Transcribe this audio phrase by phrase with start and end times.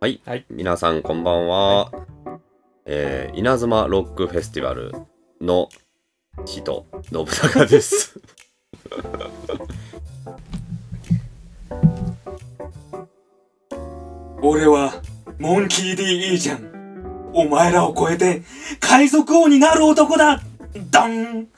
[0.00, 0.44] はい、はい。
[0.50, 1.92] 皆さんこんばんは、
[2.86, 4.92] えー稲妻ロックフェスティバル
[5.40, 5.68] の
[6.44, 8.18] 人信長です。
[14.42, 14.94] 俺は
[15.38, 17.30] モンキー D いいじゃん。
[17.32, 18.42] お前らを超えて
[18.80, 20.40] 海賊王になる男だ。
[20.90, 21.48] ドン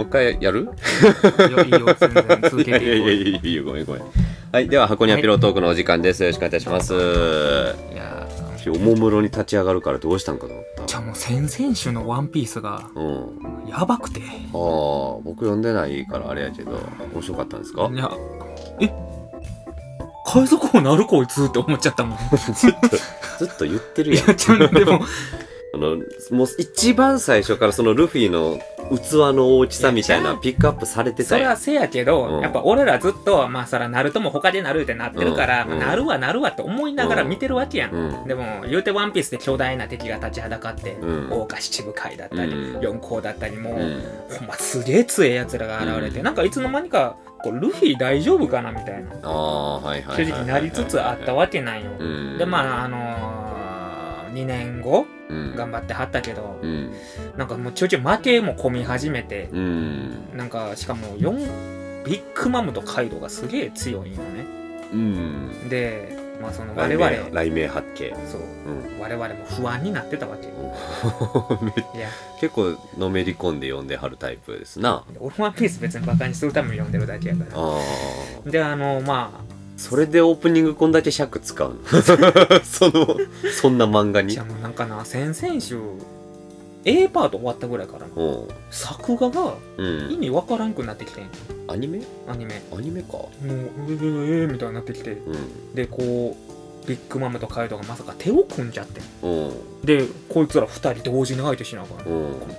[0.00, 0.70] もう一回やる？
[1.62, 4.02] いいよ全然続けいやいやていこういやいいよごめんごめん。
[4.50, 6.22] はいでは箱庭ピロートークのお時間です。
[6.22, 6.94] よろしくお願いいたします。
[6.94, 6.96] い
[7.96, 8.26] や
[8.74, 10.86] おもむろに立ち上がるからどうしたんかと思った。
[10.86, 13.68] じゃあもう先々週のワンピースがうん。
[13.68, 14.20] やばくて。
[14.20, 14.30] いああ
[15.22, 16.80] 僕読んでないからあれやけど
[17.12, 17.90] 面白かったんですか？
[17.94, 18.10] や
[18.80, 18.90] え？
[20.26, 22.18] 海賊王なるこいつって思っちゃったもん。
[22.54, 22.96] ずっと
[23.44, 24.24] ずっと言ってるやん。
[24.24, 24.28] い
[24.60, 25.00] やでも
[25.72, 25.96] あの
[26.30, 28.60] もう一番最初からそのルフィの
[28.96, 32.40] 器の大きさみたいなピックアップされてたやんそれはせやけど、うん。
[32.40, 35.70] やっぱ俺らずっとまあそらナルトも他でなるってなってるから、うん。
[35.70, 38.26] まあなるわなるわって思いながら見てるわけやん、うん。
[38.26, 41.30] でも言うてワンピースで巨大な敵が立ちはだかって、うん。
[41.30, 42.80] 大岡七部会だったり、うん。
[42.80, 44.02] 四皇だったりもう、うん。
[44.38, 46.24] ほんますげえ強えやつらが現れて、うん。
[46.24, 52.38] なんかいつの間にかこうルフィ大丈夫かなみたいなああはいはいはいはい正直なりつつあったわけなんよ、うん。
[52.38, 55.19] でまああのー、2年後うん
[55.56, 56.92] 頑張ってはったけど、うん。
[57.36, 60.36] なんかもうちょいちょい負けも込み始めて、うん。
[60.36, 64.44] なんかしかも4ビッグマムとカイドウがすげえ強いんよね。
[64.92, 65.68] うん。
[65.68, 68.40] でまあその我雷々鳴雷鳴八景そう。
[68.40, 69.00] うん。
[69.00, 70.46] 我々も不安になってたわけ
[71.98, 72.08] いや。
[72.40, 75.04] 結構のめり込んで読んではるタイプですな。
[75.20, 77.50] 俺ワンピース別にバカにするために読んでるだけやから。
[77.54, 77.78] あ
[78.46, 79.42] あであのま
[79.80, 81.78] それでオープニングこんだけ尺使うの？
[82.62, 83.16] その
[83.50, 84.32] そんな漫画に？
[84.32, 85.78] あじゃあもうなんかな先々週
[86.84, 88.48] A パート終わったぐらいからなうん。
[88.70, 90.12] 作画がうん。
[90.12, 91.26] 意味わからんくなってきてん。
[91.66, 92.02] アニメ？
[92.28, 92.62] アニメ。
[92.76, 93.12] アニメか。
[93.12, 95.12] もうえー、えー、みたいになってきて。
[95.12, 95.74] うん。
[95.74, 96.49] でこう
[96.90, 99.00] ビッグマムとカイドウがまさか手を組んじゃって。
[99.22, 99.80] うん。
[99.84, 102.04] でこいつら二人同時に相手しながら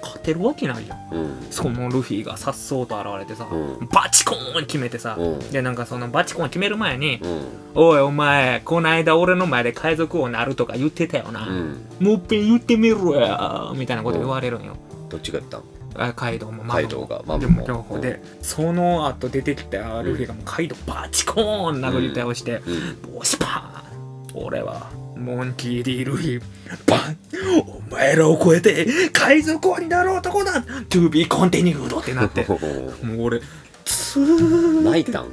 [0.02, 1.10] 勝てるわけないじゃん。
[1.12, 1.48] うん。
[1.52, 3.88] そのルフィがさっそうと現れてさ、うん。
[3.92, 5.40] バチコーン決めてさ、うん。
[5.52, 7.42] でなんかそのバチコーン決める前にうん
[7.76, 11.86] 「おいお前こないだ俺の前で海賊王なるとか言ってたよな、うん。
[12.00, 14.78] もう一遍言ってみろや」みたいなこと言われるんよ、
[15.10, 15.64] どっちがやったん？
[15.94, 23.16] あカイドウもマドウがマムでもも両方で、その後出てきたルフィがもうカイドウバチコーン殴り倒して、うん。
[23.18, 23.91] ボシパーン
[24.34, 26.42] 俺はモンキー・ディ・ルフィ
[26.88, 27.18] バン
[27.68, 32.00] お前らを超えて海賊王になる男だ !To be continued!
[32.00, 32.46] ってなって。
[33.04, 33.42] もう俺
[33.86, 34.82] つー。
[34.84, 35.26] 泣いたん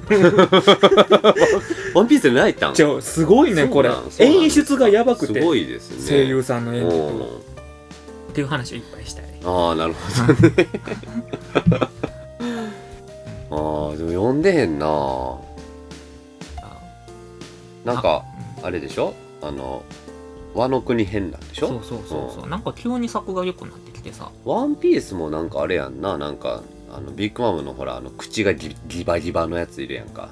[1.94, 2.74] ワンピースで泣いたん？
[2.74, 3.90] じゃあすごいねこれ。
[4.18, 6.08] 演出がやばくすてごいですね。
[6.08, 7.00] 声優さんの演技う。
[7.12, 7.20] んっ
[8.34, 9.24] ていう話をいっぱいしたい。
[9.44, 10.66] ああなるほどね。
[13.50, 13.54] あ
[13.92, 15.36] あでも読んでへんな。
[17.84, 18.24] なんか
[18.62, 19.14] あれでしょ？
[19.42, 19.82] あの
[20.54, 21.68] 和の国編なんでしょ？
[21.68, 22.48] そうそうそうそう。
[22.48, 24.30] なんか急に作が良くなってきてさ。
[24.44, 26.18] ワンピースもなんかあれやんな。
[26.18, 30.30] なんかあのビッグマムのほらあの口がギギバギバのやついるやんか。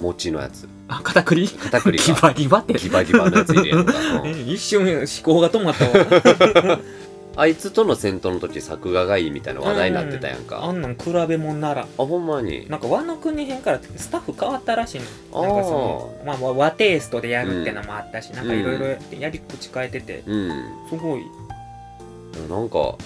[0.00, 0.68] 餅のやつ。
[0.88, 1.48] あ片栗？
[1.48, 2.74] 片栗 ギがバギバって。
[2.74, 6.78] ギバギバのやついるやんか、う んえ一瞬思考が止まったわ
[7.36, 12.68] あいつとの戦闘の時作画がいいみたいな話題になってたやんか、あんなん比べもんならあほんまに？
[12.68, 15.00] なんか和の国編からスタッフ変わったらしい
[15.32, 18.42] のなんかその、まあ、和和テイストでやるってのもあったし、な。
[18.42, 18.46] ん。
[18.46, 18.86] かいろいろ
[19.18, 20.22] やり口変えてて。
[20.26, 20.50] うん。
[20.90, 21.22] すごい、
[22.48, 22.96] なんかうん、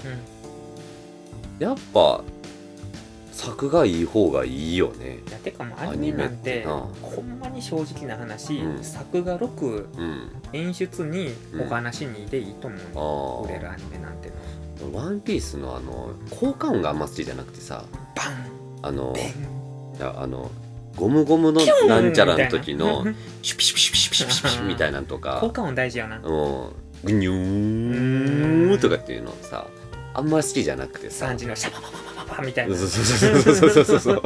[1.58, 2.22] やっぱ
[3.34, 5.18] 作がいい方がいいよね。
[5.28, 6.86] いやてかもうアニメってな。
[7.02, 8.84] ほんまに正直な話、うん。
[8.84, 10.30] 作画6うん。
[10.52, 17.84] 演出にうんお話にでいいと思う、あ売れるアニメなんてのあワンピースのあの効果音があんま好きじゃなくてさ
[18.14, 18.46] バン。
[18.82, 19.14] あの
[20.00, 20.50] あの
[20.96, 22.00] ゴムゴムのな。
[22.00, 29.66] んちゃらの時のみたいなシュピシュピシュピシュピシュピシュピシュみたいなんと効か果音大事よなうんグニューンとかっていうのさ
[30.14, 32.76] あんま好きじゃなくてさ3時のシャパパパパパパみたいな。
[32.76, 34.22] そうそうそうそうそうそう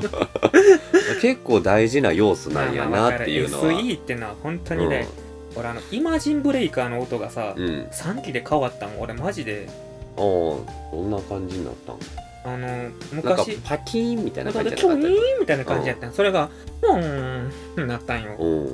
[1.20, 5.08] 結構大事な要素なんやなっていうのは、まあまあ SE ってのは本当にね、
[5.56, 9.68] 俺あのイマジンブレイカーの音がさ、うん、3機で変わったの俺マジで
[10.16, 10.64] ああど
[10.94, 11.96] んな感じになったん
[12.44, 16.50] あのなんか昔パキーンみたいななんか感じじゃなかっキョイーンみたいな感じやったんそれが
[16.82, 18.66] うーんなったんよたうん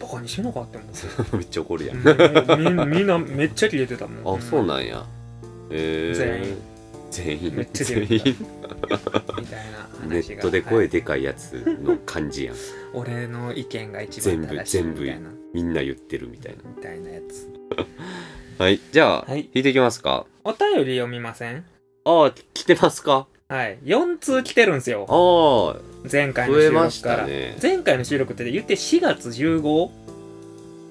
[0.00, 5.04] バカにしのかって思ってめっちゃ怒るやん、みみんなめっちゃ切れてたもんあそうなんや
[5.70, 6.58] えー、全員
[7.14, 8.08] 全員切れてたみ
[9.46, 9.64] たい
[10.00, 11.52] なネットで声はいでかいやつ
[11.82, 12.56] の感じやん
[12.94, 17.48] 俺の意見が一全部番正しいみたいなみんな言ってるみたいなみたいなやつ
[18.58, 21.64] はいじゃあ、はい弾いていきますかお便り読みません？
[22.04, 23.26] ああ、来てますか？
[23.48, 23.78] はい。
[23.84, 25.06] 4通来てるんですよ。
[25.08, 27.16] ああ、前回の収録から。
[27.22, 27.56] たね。
[27.62, 29.90] 前回の収録って言って4月 15?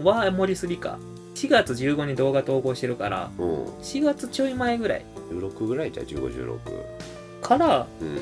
[0.04, 0.98] は盛りすぎか。
[1.36, 3.66] 4月15に動画投稿してるから、うん。
[3.66, 7.42] 4月ちょい前ぐらい16ぐらいじゃ、15、16。
[7.42, 8.20] から、うん。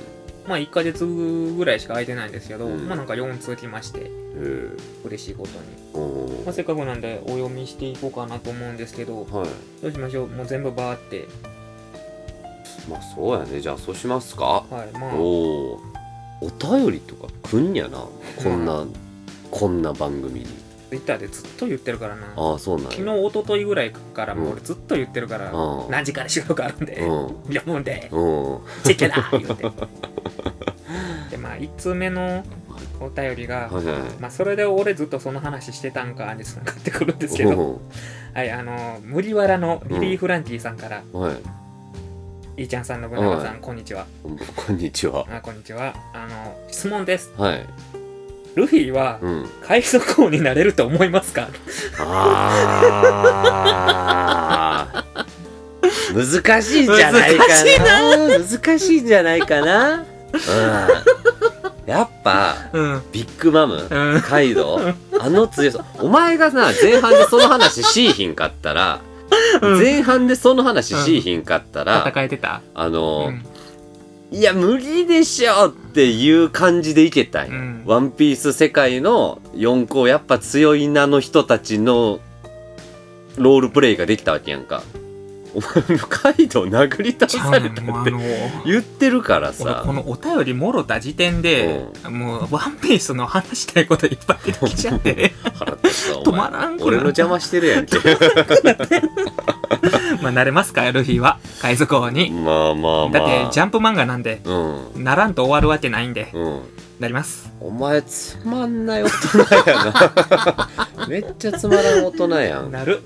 [0.48, 4.70] まあ1ヶ月ぐらいしか空いてないんですけど、うんまあなんか4通来まして、え
[5.06, 5.50] 嬉しいこと
[6.00, 6.44] に。
[6.46, 9.28] まあ、せっかくなんでお読みしていこうかなと思うんですけど、はい。
[9.84, 10.28] どうしましょう？
[10.28, 11.28] もう全部バーって。
[12.90, 13.62] まあそうやね。
[13.62, 14.66] じゃあそうしますか？
[14.70, 14.98] はい。
[14.98, 15.80] まあ、おお。
[16.42, 18.04] お便りとか来んやな。
[18.44, 18.84] こんな、
[19.52, 20.48] こんな番組に。
[20.92, 22.28] Twitter でずっと言ってるからな。
[22.36, 22.92] ああ、そうなんや。
[22.92, 27.54] 昨日、一昨日ぐらいからもう俺ずっと言ってるから、うん何時から収録あるんで、うん。
[27.54, 28.60] 読むんで、うん。
[28.84, 29.64] チェケだ 言うて。
[31.32, 32.44] で、まあ、1通目の
[33.00, 33.96] お便りが、はいはい。
[34.20, 37.80] まあ、それで俺ずっとその話してたんかにつながってくるんですけど、うん
[38.34, 41.36] はい、あの、無理わらのリリー・フランキーさんから、はい。
[42.58, 44.06] いーちゃんさん、信長さはん、こんにちは。
[44.56, 45.26] こんにちは。
[45.32, 45.96] あこんにちは。
[46.14, 47.32] あの、質問です。
[47.38, 47.66] はい。
[48.56, 49.50] ルフィはうん。
[49.64, 51.48] 海賊王になれると思いますか？
[52.00, 52.64] あ
[54.94, 55.06] あ。
[56.14, 58.38] 難しいんじゃないかな。
[58.40, 60.04] 難しいんじゃないかな。
[60.34, 61.90] うん。
[61.90, 63.02] やっぱ、うん。
[63.12, 64.22] ビッグマム、うん。
[64.22, 65.86] カイドウ、あの強さ。
[66.00, 69.02] お前がさ、前半でその話しいひんかったら、
[69.62, 73.46] うん前半でその話しいひんかったら、戦えてたあの、うん
[74.34, 77.84] いや、無理でしょっていう感じでいけたんようん。
[77.86, 82.20] ワンピース世界の四校やっぱ強いなの人たちの
[83.38, 84.84] ロールプレイができたわけやんか。
[85.54, 88.20] お前のカイドウ殴り倒されたっての
[88.66, 89.84] 言ってるから俺さ。
[89.86, 89.92] こ。
[89.92, 95.34] のお便りもろた時点で、もうワンピースの話したいこといっぱい出てきちゃって。
[96.24, 96.38] 止前。
[96.38, 97.98] まらんくな俺の邪魔してるやんけ。
[100.22, 103.10] まあなれますかルフィは海賊王に、まあまあまあ。
[103.10, 105.04] だってジャンプ漫画なんでうん。
[105.04, 106.62] ならんと終わるわけないんでうん。
[107.00, 109.46] なりますお前つまんない大人や
[109.86, 110.70] な。
[111.10, 112.72] めっちゃつまらん大人やん。
[112.72, 113.02] なる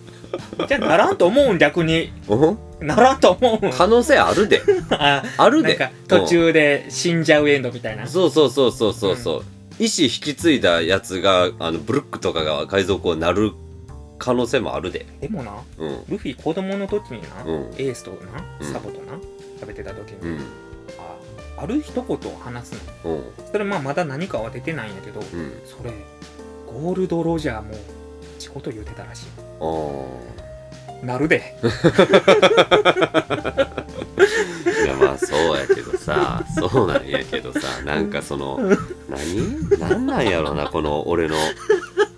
[0.68, 2.58] じゃあならんと思うん逆にうん？
[2.88, 4.62] ならんと思うん可能性あるで。
[4.92, 5.70] ああるで。
[5.78, 9.44] なんか途中で死んじゃうエンドみたいなそうそうそうそうそうそう。
[9.78, 13.52] 意思引き継いだやつが、あの、ブルックとかが海賊王になる
[14.26, 15.06] 可能性もあるで。
[15.22, 16.04] でもなうん。
[16.10, 18.18] ルフィ子供の時にな、うんエースとな
[18.60, 19.20] うんサボとな、
[19.60, 20.42] 食べてた時に、うん。
[21.58, 22.74] あある一言を話す
[23.06, 23.24] のうん。
[23.52, 25.26] それまあまだ何かは出てないんやけど、うん。
[25.64, 25.92] それ
[26.66, 27.76] ゴールド・ロジャーも
[28.40, 29.28] 仕事言うてたらしい
[31.06, 31.68] なるでい
[34.88, 38.60] やまあそうやけどさ、そうなんやけどさ、なんかその、
[39.08, 39.80] 何？
[39.80, 41.36] なんなんやろな、この俺の。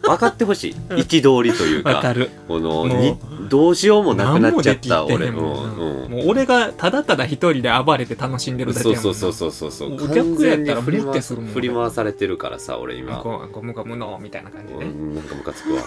[0.08, 0.76] 分かってほしい。
[0.90, 3.18] 憤りというか、わかるこの、
[3.50, 5.28] どうしようもなくなっちゃった、俺。
[5.28, 10.06] 何ももんう俺がただただ一人で暴れて楽しんでるだけそうやもんなそうそうそうそうそう。
[10.12, 13.18] お客やったら振り回ムッてするもん振り回されてるからさ、俺今。
[13.22, 15.82] ゴムゴムのみたいな感じで、うんなんかムカつくわ。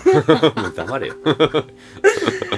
[0.64, 1.14] も う黙れよ。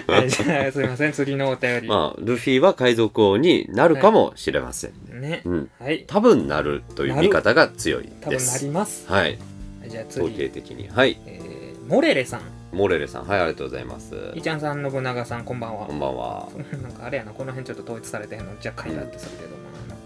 [0.09, 5.43] えじゃあすいません次のお便り、まあ、ルフィは海賊王になるかもしれませんね。
[5.81, 8.65] はい多分なるという見方が強い多分なです。
[8.65, 9.39] りますはい。
[9.93, 10.89] じゃあ統計次、的に。
[10.89, 11.19] はい。
[11.27, 11.53] えー
[11.87, 12.41] モレレさん
[12.73, 14.15] モレレさん、はい、ありがとうございます。
[14.35, 16.49] いちゃんさん信長さんこんばんはこんばんは。
[16.81, 19.57] なんかあれやなこの辺ちょっと統一されてへんの若干イラってするけども、
[19.89, 19.97] あの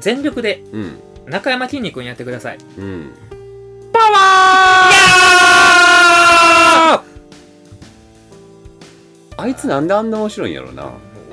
[0.00, 0.98] 全力でうん。
[1.26, 3.12] 中山きんに君やってくださいうん。
[3.92, 4.14] パワ
[9.38, 10.82] あいつなんであんな面白いんやろな。
[10.82, 10.88] ー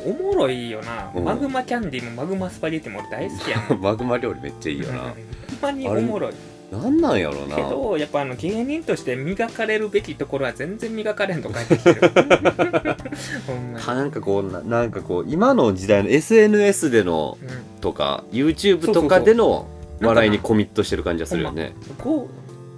[0.05, 5.13] おもろいよな、うんマグマキャンディーもマグマスパゲッティも俺大好きやもん マグマ料理めっちゃいいよ ほんな。
[5.61, 6.33] まにおもろい
[6.71, 7.55] なんなんやろな。
[7.57, 12.01] けどやっぱあの芸人として磨かれるべきところは全然磨かれんと書いてきてる
[13.45, 19.67] ほんまにはなんかこうな、なんかこう、今の時代の SNS でのうんとか、YouTube とかでの
[19.99, 21.73] 笑いにコミットしてる感じがするよね。
[21.99, 22.27] 5,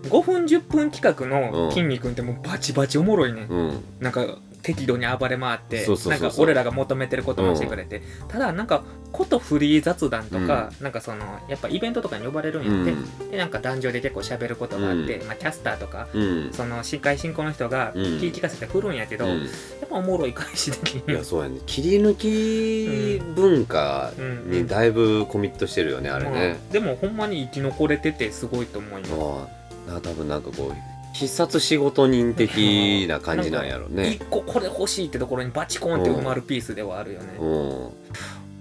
[0.10, 3.84] 5分10分企画うんの筋肉ってもうバチバチおもろいね、うん。
[4.00, 13.30] なんか適度に暴れ回ってなんか俺らが求めてることもしてくれて、ただなんかことフリー雑談とか、なんかそのやっぱイベントとかに呼ばれるんうやって、ん。
[13.32, 16.50] でなんか壇上で結構喋ることがあって、うまあ、キャスターとかうん。
[16.54, 18.04] その司会進行の人がうん。
[18.04, 19.48] 聞き聞かせてくるんやけど、やっうん
[19.90, 21.60] ぱおもろい返しできいや、そうやね。
[21.66, 24.12] 切り抜き文化
[24.46, 26.58] にだいぶコミットしてるよね、あれね。
[26.72, 29.12] でもほんまに生き残れててすごいと思います。
[29.14, 29.50] ま
[29.90, 34.14] あ、な多分なんかこう、必殺仕事人的な感じなんやろね。
[34.14, 37.90] 一個これ欲しいってところにバチコンって埋まるピースではあるよね、うん。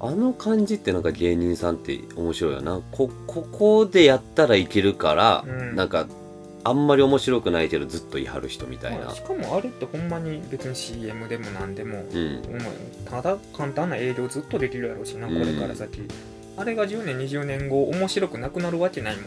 [0.00, 2.80] あの感じってなんか芸人さんって面白いよな。
[2.92, 5.76] こ、ここでやったらいけるから、うん。
[5.76, 6.06] なんか、
[6.64, 9.06] あんまり面白くないけどずっと言い張る人みたいな。
[9.06, 12.42] まあ、しかもあれってほんまに別に CM でもなんでも、うん。
[13.06, 16.02] ただ簡単な営業ずっとできるやろうしなこれから先、
[16.56, 19.24] あれが10年20年後面白くなくなるわけないもん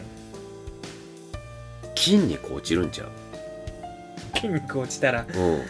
[1.96, 3.08] 筋肉落ちるんちゃう？
[4.36, 5.62] 筋肉落ちたらうん。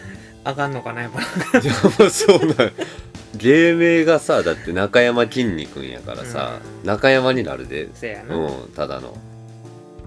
[0.43, 1.21] あかんのかなやっぱ。
[1.59, 2.71] じゃあもうそうなん
[3.35, 7.89] 芸名がさだって中山きんに君やからさ、中山になるで。
[7.93, 9.15] せやな、うんただの、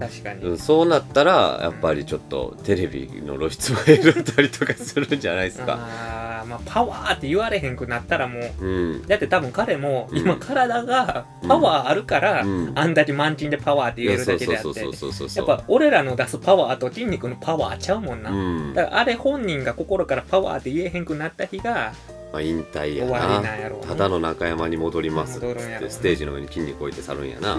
[0.01, 5.77] 確かに、うん、そうなったらやっぱりちょっとテレビの露出も減ったりとかするんじゃないですか。
[5.79, 9.07] あーまあパワーって言われへんくなったらもううん。
[9.07, 10.17] だって多分彼もうん。
[10.17, 12.71] 今体がパワーあるから、うん。
[12.75, 18.33] あんだけ満勤でパワーってい言えるだけであってそうそうそうそうやっぱ俺らの出すパワーと筋肉のパワーちゃうもんな、う
[18.71, 18.73] ん。
[18.73, 21.93] だからあれ本人が心からパワーって言えへんくなった日が
[22.31, 23.69] まあ、引退やな。
[23.85, 25.87] ただの中山に戻りますっ戻るんやろうね。
[25.87, 27.57] てステージの上に筋肉置いて去るんやな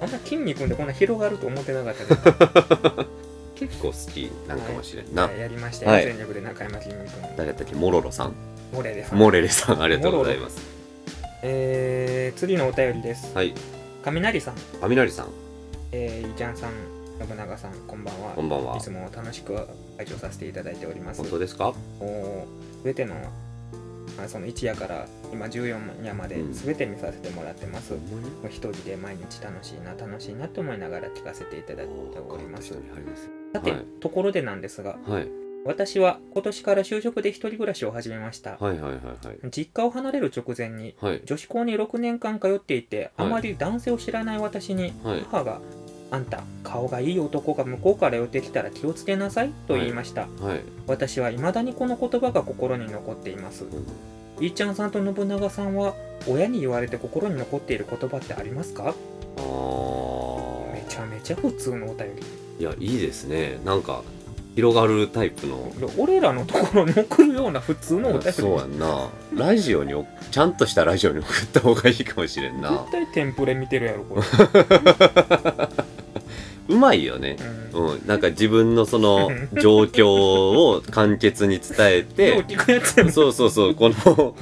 [0.00, 2.04] あんな筋肉でこんな広がると思ってなかった
[3.02, 3.06] ね
[3.56, 5.86] 結構好きなんかもしれんな、はいやりました。
[5.86, 6.04] よ、はい。
[6.04, 7.74] 全力で中山筋肉誰だったっけ？
[7.74, 8.34] モロロさん。
[8.72, 9.80] モレですモレレさん。
[9.82, 10.58] ありがとうございます。
[11.42, 13.32] えー、次のお便りです。
[13.34, 13.54] はい。
[14.04, 14.54] 雷さん。
[14.80, 15.28] 雷さん。
[15.92, 16.70] えー、いちゃんさん
[17.26, 18.32] 信長さんこんばんは。
[18.34, 18.76] こんばんは。
[18.76, 19.54] いつも楽しく
[19.96, 21.22] 会長させていただいております。
[21.22, 21.72] 本当ですか？
[22.00, 22.46] も
[22.82, 23.14] う全ての
[24.18, 26.52] あその1夜から今14夜までうん。
[26.52, 32.74] 全て見させてもらってます、もう一人で毎日楽しいな楽しいなと思いながら聞かせていただいております。
[33.52, 33.84] さて、はい。
[34.00, 35.28] ところでなんですがはい。
[35.64, 39.50] 私は今年から就職で一人暮らしを始めました、はいはいはいはい。
[39.50, 41.22] 実家を離れる直前にはい。
[41.24, 45.26] 女子校に6年間通っていて、はいあまり男性を知らない私にはい。
[45.30, 45.60] 母が
[46.16, 50.62] 「あんた顔がいい男が向こうから寄ってきたら気をつけなさい」と言いました、はい。
[50.86, 53.64] 私は未だにこの言葉が心に残っています。
[53.64, 53.70] うん。
[54.44, 55.94] いーちゃんさんと信長さんは
[56.26, 58.94] 親に言われて心に残っている言葉ってありますか？
[59.38, 59.42] あ
[60.72, 62.22] めちゃめちゃ普通のお便り。
[62.58, 63.60] ーいやいいですね。
[63.64, 64.02] なんか
[64.54, 65.70] 広がるタイプの。
[65.98, 68.32] 俺らのところに送るような普通のお便り。
[68.32, 69.10] そうやんな。
[69.34, 72.70] ラジオにおちゃんとしたラジオに送った方がいいかもしれんな。
[72.70, 74.22] 絶対テンプレ見てるやろこれ、
[76.68, 77.36] うまいよね。
[77.74, 77.86] うん。
[77.88, 79.30] うん、なんか自分のその
[79.60, 82.44] 状況を簡潔に伝えて。
[83.10, 83.74] そうそうそう。
[83.74, 84.34] この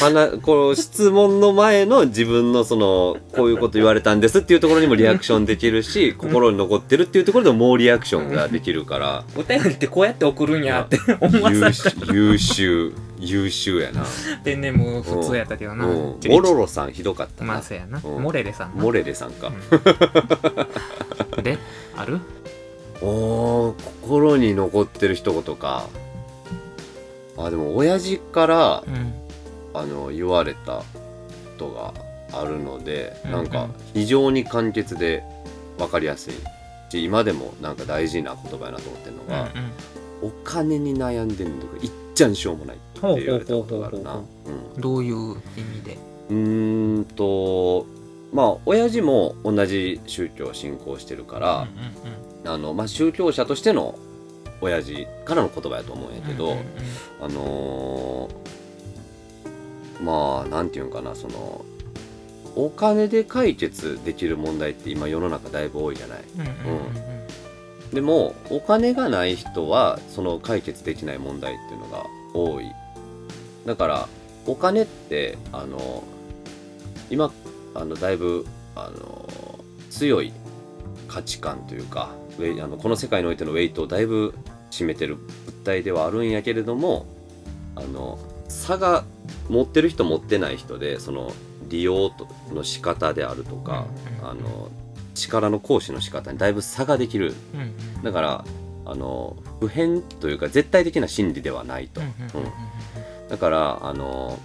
[0.00, 9.24] 話この質問の前の自分のそのこういうこと言われたんですっていうところにもリアクションできるし心に残ってるっていうところでももうリアクションができるから。
[9.36, 14.04] お便りってこうやって送るんやって思わ優さ秀優秀優秀やな、
[14.44, 15.86] ペンネーム普通やったけどな。
[15.86, 18.00] モロロさんひどかったな、まあそうやな。
[18.04, 18.22] うん。
[18.22, 18.82] モレレさんな。
[18.82, 19.50] モレレさんか、
[21.36, 21.42] うん。
[21.42, 21.58] で
[21.96, 22.20] ある？
[23.00, 25.86] おー心に残ってる一言か。
[27.36, 29.23] あでも親父からうん
[29.74, 30.84] あの言われたこ
[31.58, 31.92] とが
[32.32, 35.22] あるので、うんなんか非常に簡潔で
[35.78, 36.34] 分かりやすい。
[36.90, 39.50] し今でもなんか大事な言葉やなと思ってるのうんが、
[40.22, 44.22] お金に悩んでんのがいっちゃんしょうもないって言われたことがあるな。
[44.78, 45.98] どういう意味で？
[46.30, 47.86] うーんと
[48.32, 51.68] まあ親父も同じ宗教を信仰してるから、
[52.46, 53.98] あのまあ、宗教者としての
[54.60, 56.60] 親父からの言葉やと思うんやけど、うんうん。
[57.22, 58.53] あのー
[60.02, 61.64] まあなんていうんかなその
[62.56, 66.18] お金で解決できる問題って今世の中だいぶ多いじゃない？
[66.36, 72.64] うんでもお金がない人はその解決できない問題っていうのが多い。
[73.66, 74.08] だから
[74.46, 76.02] お金ってあの
[77.08, 77.32] 今
[77.74, 79.28] あのだいぶあの
[79.90, 80.32] 強い
[81.08, 84.34] 価値観というかあのこの世界においてのウェイトをだいぶ
[84.72, 87.06] 占めてる物体ではあるんやけれども
[87.76, 89.04] あの差が
[89.48, 91.32] 持ってる人持ってない人でその
[91.68, 93.86] 利用との仕方であるとか、
[94.20, 94.70] うんあの
[95.14, 97.34] 力の行使の仕方にだいぶ差ができる。
[98.02, 98.44] だから
[98.84, 102.14] あの普遍というか絶対的な真理ではないと、うん
[103.28, 104.38] だからあの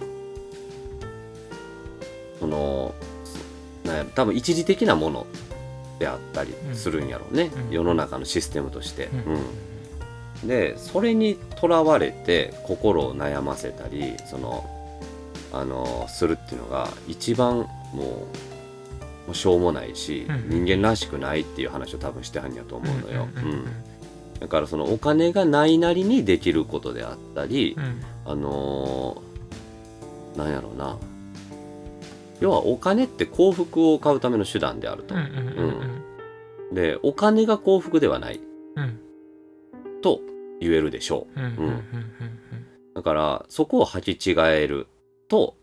[2.38, 2.94] その
[3.84, 5.26] なんやろ多分一時的なもの
[5.98, 7.74] であったりするんやろうね、うん。
[7.74, 9.34] 世の中のシステムとして、うん。
[10.44, 10.48] うん。
[10.48, 14.79] でそれにとらわれて心を悩ませたりその
[15.52, 17.58] あのするっていうのが一番
[17.92, 18.26] も
[19.28, 20.64] うしょうもないし、うん。
[20.66, 23.64] 人間らしくないっていう話を多分してはんやと思うのよ、うんうんうん
[24.40, 28.02] だからそのお金がないなりにできることであったり、うん。
[28.24, 30.96] あのーなんやろうな。
[32.40, 36.02] 要はお金って幸福を買うための手段であると、うん
[36.72, 38.40] でお金が幸福ではない
[38.76, 38.98] うん。
[40.00, 40.20] と
[40.60, 41.42] 言えるでしょうん。
[41.44, 41.82] うん。
[42.94, 44.86] だからそこを履き違える
[45.30, 45.56] と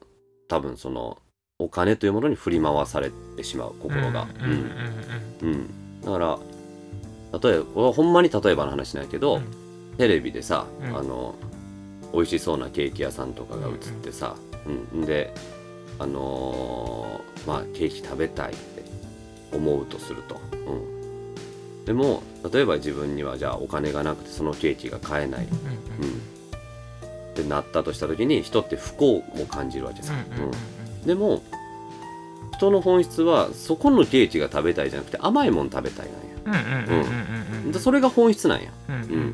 [0.48, 1.20] 多分その
[1.60, 4.52] お金というものに振り回されてしまう心が、うんうん。
[4.52, 5.54] うんうん。
[5.54, 6.02] うん。
[6.02, 9.44] だから例えばこれはほんまに例えばの話なんやけど、うん。
[9.98, 10.98] テレビでさ、うん。
[10.98, 11.36] あの
[12.14, 14.36] 美味しそうなケーキ屋さんとかが映ってさ、
[14.94, 15.06] うん。
[15.06, 15.34] で
[16.00, 18.84] あのーまあケーキ食べたいって
[19.54, 20.74] 思うとすると、う
[21.82, 22.22] ん、でも
[22.52, 25.54] 例えば自分にはじゃあお金がなくてそのケーキが買えない、うん。
[26.04, 26.22] うん、
[27.42, 30.52] ってなったとした時に人って不幸も感じるわけさ、うんうん
[31.06, 31.42] でも
[32.58, 36.08] 人の本質はそこのケーキが食べたいじゃなくて甘いもん食べたい
[36.46, 36.98] なんや。
[37.66, 39.34] うんそれが本質なんや、うんう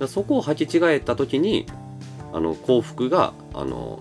[0.00, 0.08] うん。
[0.08, 1.66] そこを履き違えた時に
[2.32, 4.00] あの幸福があの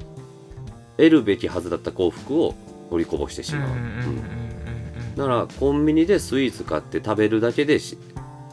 [0.95, 2.55] 得るべきはずだった幸福を
[2.89, 5.15] 取りこぼしてしまう、うん。
[5.17, 7.97] だからコンビニでスイーツ買って食べるだけでし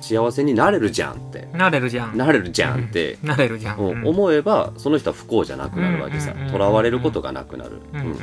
[0.01, 1.49] 幸せになれるじゃんって。
[1.53, 2.17] なれるじゃん。
[2.17, 3.79] なれるじゃんって、なれるじゃん。
[3.79, 4.07] うん。
[4.07, 6.35] 思えばその人は不幸じゃなくなるわけさ。
[6.51, 8.17] とらわれることがなくなる、うん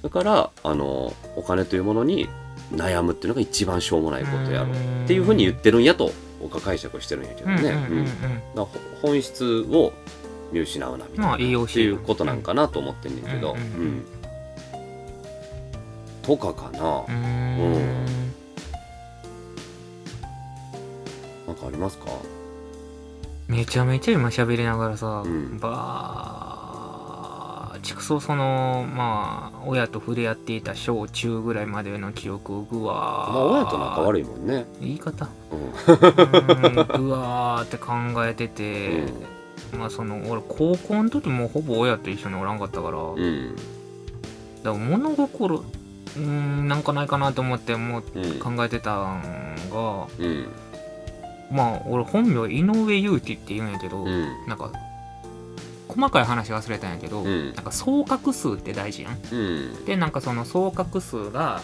[0.00, 2.28] だからあのお金というものに
[2.72, 8.06] 悩むっていうのが一番しょうもないことやろっていうふうに言ってるんやと僕は解釈してるんやけどね、うん
[9.02, 9.92] 本質を
[10.52, 11.36] 見失うなみたいな、っ
[11.66, 14.04] ていうことなんかなと思ってんねんけど、うん
[16.22, 18.06] とかかな、うーん
[21.60, 22.06] かありますか？
[23.48, 25.58] めちゃめちゃ今喋りながらさ、うん。
[25.58, 33.32] ばー畜生そのまあ親と触れ合っていた小中ぐらいまでの記憶をぐわー。
[33.32, 35.28] まあ親と仲悪いもんね、言い方？
[35.50, 35.60] うん。
[35.60, 37.92] うーんぐわーって考
[38.26, 39.04] えてて、
[39.78, 43.56] まあその俺高校の時もうほぼ親と一緒におらんかったから、だかうん
[44.64, 48.38] ら物心うーんなんかないかなと思ってもううん。
[48.40, 49.22] 考えてたん
[49.70, 50.48] がうん
[51.50, 54.46] まあ俺本名井上裕貴って言うんやけど、うん。
[54.46, 54.72] なんか
[55.88, 57.54] 細かい話忘れたんやけど、うん。
[57.54, 59.18] なんか総画数って大事やん。
[59.32, 59.84] うん。
[59.84, 61.62] でなんかその総画数が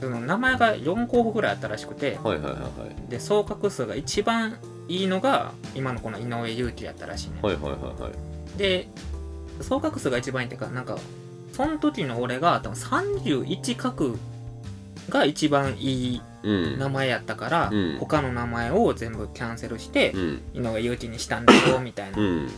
[0.00, 3.10] その名前が4候補ぐらいあったらしくてはいはいはいはい。
[3.10, 8.58] で総画数が一番いいのが今のこの井上裕貴やったらしいね、はいはいはいはい。
[8.58, 8.88] で
[9.60, 10.98] 総画数が一番いいっていうかなんか
[11.52, 17.96] その時の俺が多分31画が一番いいうん名前やったから、うん。
[17.98, 20.42] 他の名前を全部キャンセルして、うん。
[20.54, 22.48] 井上裕貴にしたんだよみたいな、うん。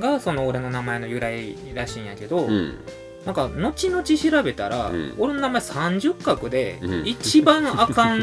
[0.00, 2.78] がその俺の名前の由来らしいんやけど、うん。
[3.24, 5.14] なんか後々調べたら、うん。
[5.18, 7.06] 俺の名前30画で、うん。
[7.06, 8.22] 一番あかん。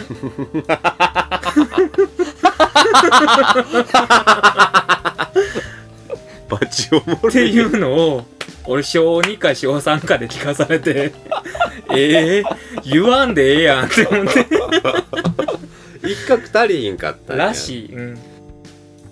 [6.50, 8.26] バチおもろっていうのを
[8.70, 11.12] 俺小2か小3かで聞かされて
[11.96, 12.44] ええ
[12.84, 14.46] 言わんでええやんって思って。
[16.04, 17.46] 一角足りひんかったんや。
[17.46, 18.20] らしい、うん、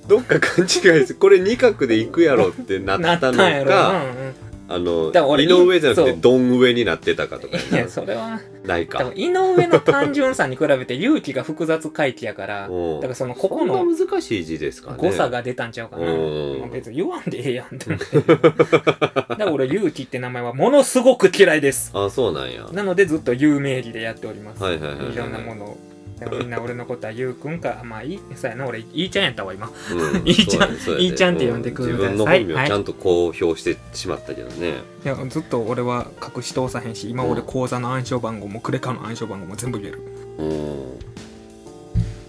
[0.08, 9.12] どっか勘違いしてこれ二角でいくやろってななっのったたんやろかな、うんあの井上じゃなくてどん上になってたかとかいやそれはないか。
[9.16, 13.00] 井上の単純さに比べて勇気が複雑回帰やからうん。
[13.00, 14.98] だからそのここその難しい字ですかね。
[14.98, 16.60] 誤差が出たんちゃうかな、うん。
[16.60, 18.36] まあ別に言わんでええやんって思って。
[18.36, 21.92] だから俺勇気って名前はものすごく嫌いです。
[21.94, 22.68] あそうなんや。
[22.74, 25.14] なのでずっと有名義でやっております、はいはいはいはい。
[25.14, 25.78] いろんなものを
[26.20, 29.70] でもみんな俺のことはゆうくんかまあいいそうやな俺いいちゃんやったわ今。
[29.92, 30.22] うん。
[30.28, 31.88] いいちゃんいいちゃんって呼んでくだ。
[31.88, 32.68] さい自分の本名はい。
[32.68, 34.74] ちゃんと公表してしまったけどね、
[35.06, 40.02] いやずっと俺は隠し通さへんし今俺口座の暗証番号もクレカの暗証番号も全部言える。
[40.40, 41.00] うん。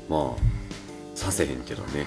[0.09, 0.59] まあ
[1.15, 2.07] させへんけどね。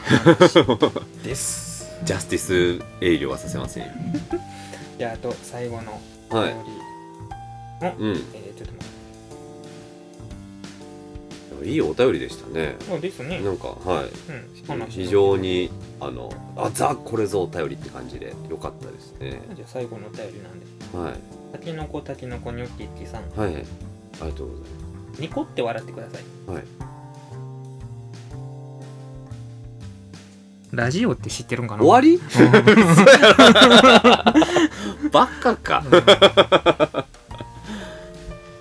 [1.26, 1.72] です。
[2.04, 3.90] ジャスティス営業はさせませんよ。
[4.98, 6.56] じゃああと最後のはい。
[8.00, 8.24] うん。
[8.34, 8.51] えー、
[11.64, 12.72] いいお便りでしたね。
[12.72, 13.40] ってあですね。
[13.42, 14.06] なんかはい。
[14.06, 14.12] うん
[14.68, 15.70] 話非常に
[16.00, 19.42] あのあザこれぞお便りって感じでよかったですね。
[19.56, 20.66] じゃあ最後のお便りなんで。
[20.98, 21.16] はい。
[21.54, 23.24] たけのこたけのこニョッキッキさん。
[23.40, 23.56] はい。
[23.56, 23.66] あり
[24.32, 24.64] がとうござい
[25.20, 26.24] ニコって笑ってください。
[26.48, 26.66] ますはい。
[30.72, 31.84] ラジオって知ってるんかな？
[31.84, 32.16] 終わり？
[32.16, 32.20] う
[35.06, 35.12] ん。
[35.12, 35.84] バカか。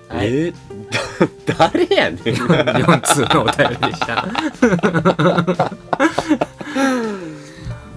[0.09, 0.57] はい えーだ
[1.57, 2.19] 誰やねん。
[2.19, 4.27] 4通のお便りでした。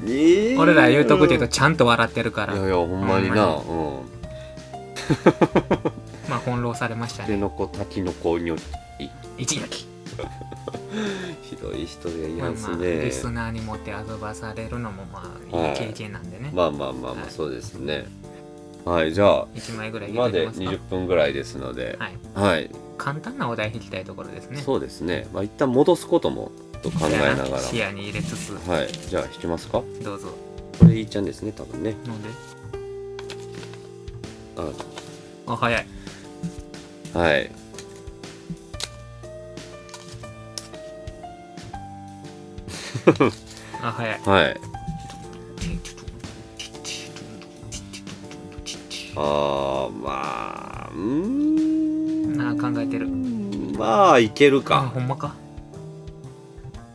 [0.06, 0.58] えー。
[0.58, 2.54] 俺ら言うとくけどちゃんと笑ってるから。
[2.54, 3.46] いやいやほんまにな。
[3.46, 4.14] ほうん。
[6.28, 7.28] まあ翻弄されましたね。
[7.28, 8.56] タケノコタキノコにょ
[9.38, 9.86] 一撃。
[11.42, 17.30] ひどい人でいまあまあますねリスナーにもてあそばされるのもまあいい経験なんでね、まあまあまあまあはい。
[17.30, 18.06] そうですね。
[18.84, 20.38] はいじゃあ1枚ぐらいますか。
[20.38, 21.96] 20分ぐらいですので。
[21.98, 22.18] はい。
[22.34, 24.60] はい簡単なお題引きたいところですね。
[24.62, 25.26] そうですね。
[25.32, 26.50] まあ一旦戻すことも
[26.82, 27.58] と考えながら。
[27.60, 28.52] 視野に入れつつ。
[28.68, 28.88] はい。
[29.08, 29.82] じゃあ引きますか。
[30.02, 30.28] どうぞ。
[30.78, 31.94] これいいちゃんですね多分ね。
[32.06, 32.28] 飲んで？
[34.56, 35.52] あ。
[35.52, 35.86] あ早い。
[37.12, 37.50] はい。
[43.82, 44.20] あ早い。
[44.24, 44.60] はい。
[49.16, 51.00] あーまあうー
[51.70, 51.73] ん
[52.50, 53.08] あー考えてる。
[53.78, 55.34] まあいけるあかほんまか。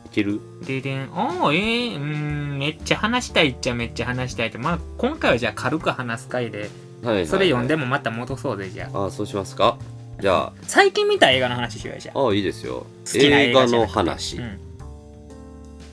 [0.06, 0.40] いける？
[0.66, 1.02] ででん。
[1.14, 4.58] ああえー、うーんめっちゃ話したいっちゃめっちゃ話したいって。
[4.58, 6.68] まあ今回はじゃあ軽く話す回ではい
[7.06, 7.26] はいはい。
[7.26, 8.98] それ読んでもまた戻そうぜじゃあ。
[9.04, 9.76] ああそうしますか？
[10.20, 12.28] じゃ最近見た映画の話しようよじゃあ。
[12.28, 12.86] あいいですよ。
[13.06, 13.92] 好きな映画の映画じゃなくて。
[13.94, 14.58] 話、うん。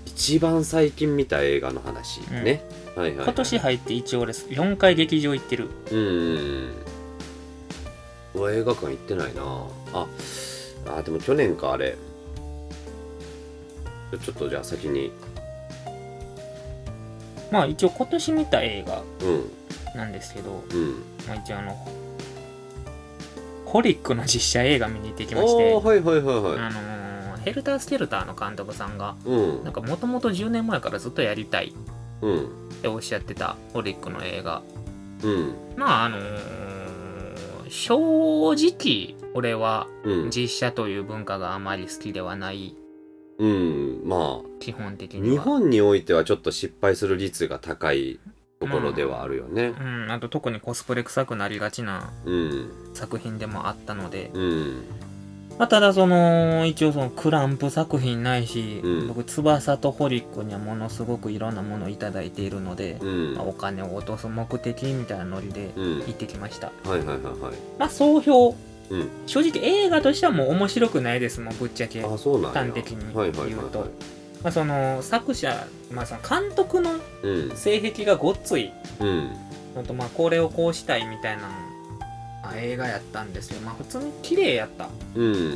[0.08, 2.44] 一番最近見た映画の話うん。
[2.44, 2.64] ね、
[2.96, 3.26] はいはいはい。
[3.26, 5.70] 今年入って一応俺4回劇場行ってる。
[5.92, 6.70] うんうんうん
[8.38, 9.42] うわ映画館行ってないな。
[9.94, 10.08] あ
[10.98, 11.98] あでも去年かあれ。
[14.24, 15.12] ちょっとじゃあ先に。
[17.52, 19.98] まあ一応今年見た映画うん。
[19.98, 21.04] なんですけど、うん。
[21.28, 21.88] まあ、一応あの
[23.66, 26.60] ホリックの実写映画見に行ってきましてはいはいはいはい。
[26.60, 26.98] あのー
[27.48, 29.64] ヘルター・スケルターの監督さんがうん。
[29.64, 31.74] なんかもともと10年前からずっとやりたい
[32.22, 32.38] うん。
[32.40, 32.48] っ
[32.82, 34.62] ておっしゃってたホリックの映画。
[35.24, 35.54] うん。
[35.76, 36.57] まああのー
[37.70, 40.30] 正直俺はうん。
[40.30, 42.76] 実写という文化があまり好きではない。
[43.40, 44.02] うん。
[44.06, 45.28] まあ基本的には。
[45.30, 48.20] 日本においてはちょっと失敗する率が高い
[48.60, 49.74] ところではあるよね。
[49.80, 52.70] うん、あと特にコスプレ臭くなりがちなうん。
[52.94, 54.84] 作品でもあったので、うん
[55.58, 59.08] まあ、ただその一応そのクランプ作品ないし、うん。
[59.08, 63.34] 僕翼とホリックにはものすごくいろんなものをいただいているので、うん。
[63.36, 66.00] まあ、お金を落とす目的みたいなノリでうん。
[66.02, 67.54] 行ってきました、はいはいはいはい。
[67.80, 68.56] まあ総評。
[68.90, 69.10] うん。
[69.26, 73.80] 正直映画としてはもう面白くないですもんぶっちゃけ、端的にはいはいはい言うと。
[73.80, 73.90] はい
[74.44, 76.92] あ、その作者、まあ、その監督の
[77.24, 77.56] うん。
[77.56, 78.72] 性癖がごっつい。
[79.00, 79.32] うん。
[79.78, 81.68] のとまあこれをこうしたいみたいなあ
[82.56, 83.62] 映画やったんですよ。
[83.62, 85.54] まあ普通に綺麗やった、うん。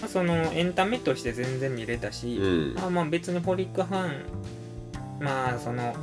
[0.00, 2.74] まあ、そのエンタメとして全然見れたし、うん。
[2.74, 4.22] まあまあ別にホリックファン
[5.20, 5.94] まあその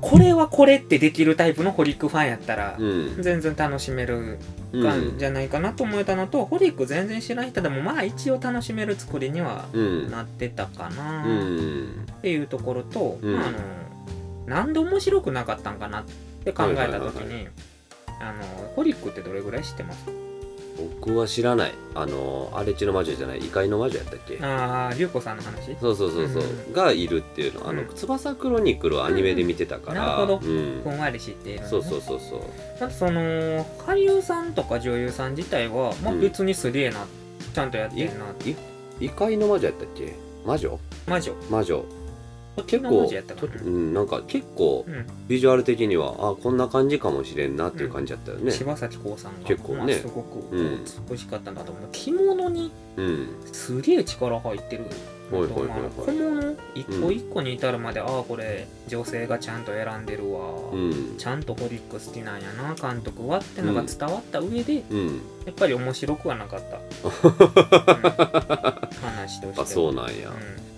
[0.00, 3.22] これはこれってできるタイプのホリックファンやったらうん。
[3.22, 4.38] 全然楽しめる
[4.72, 10.10] うんんじゃないかなと思えたのと、ホリック全然知らん人でもまあ一応楽しめる作りにはうん。
[10.10, 11.24] なってたかな。
[11.24, 12.06] うん。
[12.18, 13.36] っていうところと、うん。
[13.36, 13.58] まあ、あの
[14.46, 16.04] なんで面白くなかったんかなっ
[16.44, 17.48] て考えた時に、はい
[18.20, 18.42] あの
[18.74, 20.06] ホリックってどれぐらい知ってます？
[21.00, 21.72] 僕は知らない。
[21.94, 24.38] あの荒地の魔女じゃない異界の魔女やったっけ？
[24.42, 25.76] ああ龍子さんの話？
[25.80, 27.68] そうそうそうそう、うんがいるっていうの。
[27.68, 27.94] あの、うん。
[27.94, 30.36] 翼クロニクルをアニメで見てたから、なるほど。
[30.38, 30.80] うん。
[30.82, 31.70] ふんわり知っているのね。
[31.70, 32.40] そうそうそうそう。
[32.80, 36.20] あとその俳優さんとか女優さん自体は、まあ、うん。
[36.20, 37.06] 別にすげえな、
[37.54, 38.56] ちゃんとやってるない
[39.00, 40.14] 異界の魔女やったっけ？
[40.44, 40.78] 魔女？
[41.06, 41.34] 魔女。
[41.50, 41.84] 魔女
[42.62, 43.10] 結結構
[43.64, 45.06] うん、なんか結構うん。
[45.28, 48.52] ビジュアル的にはあこんな感じかもしれんなっていう感じだったよね。
[48.52, 49.78] 柴咲コウさんが結構ね。
[49.78, 50.84] まあ、すごくうん。
[51.10, 51.88] 美しかったなと思う。
[51.92, 53.28] 着物にうん。
[53.52, 54.84] すげえ力入ってる。
[54.84, 54.92] はい
[55.30, 56.56] 小物？
[56.74, 61.14] 一個一個に至るまで、ああこれ女性がちゃんと選んでるわ、うん。
[61.16, 62.74] ちゃんとホリック好きなんやな。
[62.74, 65.06] 監督はってのが伝わった上で、うん。
[65.46, 66.82] やっぱり面白くはなかった、 うん。
[69.00, 69.64] 話としては。
[69.64, 70.73] あそうなんや、うん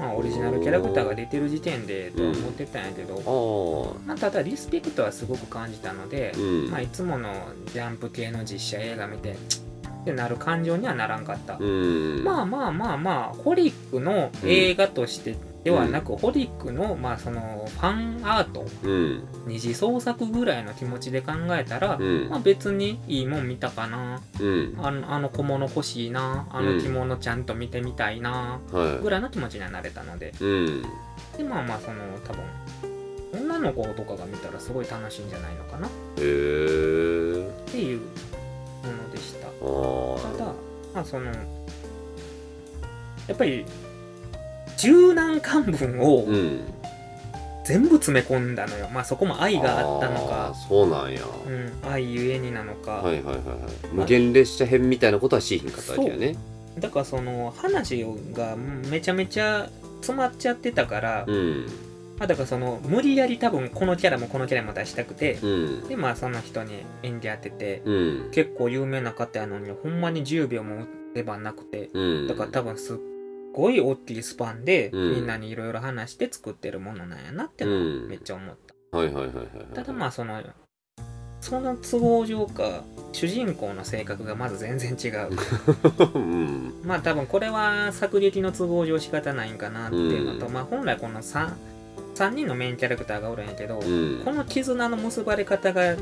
[0.00, 7.30] まあ、オリジナルキャラクターが出てる時点でとは思ってたんやけど、あまあ、ただリスペクトはすごく感じたのであ、うん、まあ、いつもの
[7.66, 19.24] ジャンプ系の実写映画見てってなる感情にはならんかった、うんまあまあまあまあホリックの映画としてではなく、ホリックのまあそのファンアートうん。
[19.46, 22.28] 二次創作ぐらいの気持ちで考えたら、うん。
[22.30, 24.20] まあ別にいいもん見たかな。
[24.40, 24.74] うん。
[24.78, 26.46] あのあの小物欲しいな。
[26.50, 30.32] あの着物ちゃんと見てみたいな、はぐらいの気持ちにはなれたので。
[31.36, 31.96] でまあまあその
[32.26, 32.42] 多分
[33.32, 35.86] 女の子とかが見たらすごい楽しいんじゃないのかな。
[35.86, 36.24] っへえ
[37.70, 38.06] ていうも
[39.04, 39.46] のでした。
[39.48, 40.54] あただあ
[40.94, 41.26] まあその
[43.28, 43.64] やっぱり
[44.80, 46.60] 柔軟漢文をうん。
[47.64, 50.54] 全部詰め込んだのよ、まあそこも愛があったのか。
[50.68, 53.86] そうなんや、うん、愛ゆえになのか、はいはいはいはい。
[53.92, 56.36] 無限列車編みたいなことはしひんかったわけやね。
[56.78, 59.68] だからその話がめちゃめちゃ
[60.00, 61.66] 詰まっちゃってたから、うん。
[62.18, 65.88] まあ、だからその無理やり多分このキャラもこのキャラも出したくて、うん。
[65.88, 68.30] でまあその人に演技当てて、うん。
[68.32, 72.26] 結構有名な方やのにほんまに10秒も出番なくてうん。
[72.26, 72.96] だから多分すっ
[73.52, 75.14] ごい大きいスパンで、うん。
[75.16, 78.56] みんなにいろいろ話して作ってるものなんやなってのめっちゃ思っ
[78.90, 80.42] た、はいはいはいはいはいただまあその
[81.40, 85.30] その都合上か主人公の性格がまず全然違う。
[86.14, 86.74] うん。
[86.84, 90.52] まあ多分これは作劇の都合上仕方ないんかなっていうのと、うん。
[90.52, 91.50] まあ本来この 3,
[92.14, 94.22] 3人のメインキャラクターがおるんやけど、うん。
[94.24, 95.96] この絆の結ばれ方が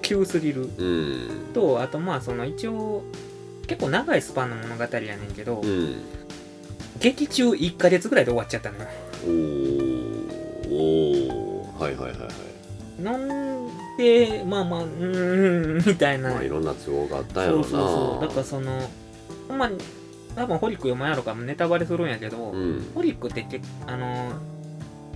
[0.00, 0.62] 急すぎる。
[0.62, 1.52] うん。
[1.52, 3.04] とあとまあその一応
[3.66, 5.96] 結構長いスパンの物語やねんけど、うん
[7.02, 8.84] 劇中1ヶ月ぐらいで終わっちゃったのよ。
[9.24, 10.68] おー。
[10.70, 11.78] おー。
[11.78, 13.02] はいはいはいはい。
[13.02, 16.30] なんでまあまあうーんみたいな。
[16.30, 18.20] まあいろんな都合があったんやろそううなそうそう。
[18.22, 18.88] だからその
[19.58, 19.70] まあ
[20.36, 22.90] 多分ホリック読まんやろからネタバレするんやけど、うん。
[22.94, 24.32] ホリックって結あの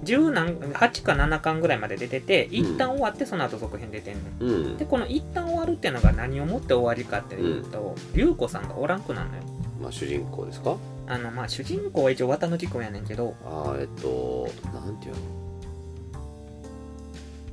[0.05, 4.77] 10何8か7巻ぐらいまで出てて一旦終わってその後続編出てんの、うん。
[4.77, 9.43] でこの一旦終わるっていうのが何をもって終わりかっていうと、優子さんがおらんくなるのよ。
[9.81, 10.77] まあ主人公ですか？
[11.09, 13.35] あのまあ主人公は一応綿貫君やねんけど。
[13.45, 15.21] ああえっとなんていうの？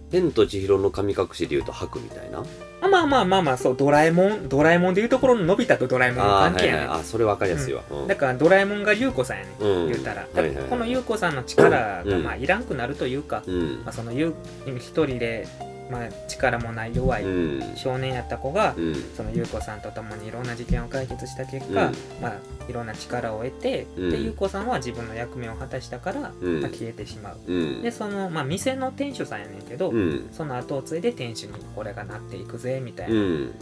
[0.09, 2.43] 天と千尋の神隠しでいうと白みたいな？
[2.81, 7.81] あまあまあまあまあそうドラえもんドラえもんでいうところののび太とドラえもんの関係やねん、はいあそれ分かりやすいわ。
[7.89, 8.07] うん。
[8.07, 9.91] だからドラえもんが優子さんやねんうん。
[9.91, 10.65] 言ったら、はいはいはい。
[10.65, 12.23] この優子さんの力が、うん。
[12.23, 13.81] まあ、いらんくなるというか、うん。
[13.83, 14.35] まあ、そのゆ
[14.77, 15.47] 一人で、
[15.89, 17.75] まあ、力もない弱いうん。
[17.75, 18.95] 少年やった子が、うん。
[19.15, 21.95] その優子さんと共にいろんな事件を解決した結果、うん。
[22.21, 22.33] まあ、
[22.69, 24.09] いろんな力を得て、うん。
[24.09, 26.61] で優子さんは自分の役目を果たしたから、うん。
[26.61, 27.37] まあ、消えてしまう。
[27.45, 27.81] うん。
[27.81, 30.29] でその、まあ、店の店主さんやねんけど、うん。
[30.31, 33.53] その後を継いで店主に俺がなっていくぜみたいうなん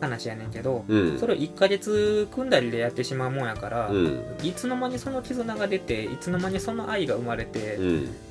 [0.00, 1.18] 話やねんけど、うん。
[1.18, 4.22] それを1ヶ月組んだりでやってしまうもんやから、うん。
[4.42, 7.82] いつの間にその絆が出ていつの間にその愛が生まれて、う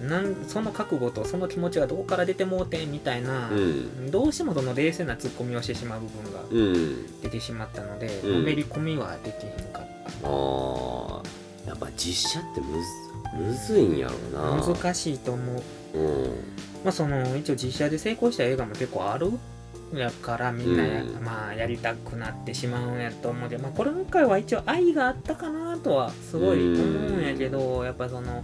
[0.03, 0.09] ん。
[0.09, 4.11] なんその覚悟とその気持ちがどこから出てもうてみたいな、うん。
[4.11, 7.21] どうしてもその冷静なツッコミをしてしまう部分がうん。
[7.21, 8.33] 出てしまったので、うん。
[8.39, 9.83] のめり込みはできへんかっ
[10.21, 10.27] た。
[10.27, 11.21] ああ
[11.67, 14.65] やっぱ実写ってむずむずいんやろうな。
[14.65, 15.43] 難しいと思
[15.93, 15.97] う。
[15.97, 16.25] うん。
[16.83, 19.31] まあその一応実写で成功した映画も結構ある
[19.93, 21.23] やからみんなや,、うん。
[21.23, 28.43] まあやりたくなってしまうんやと思うで、まあ、これ今回は一応愛があったかなとはすごい思うんやけど、やっぱその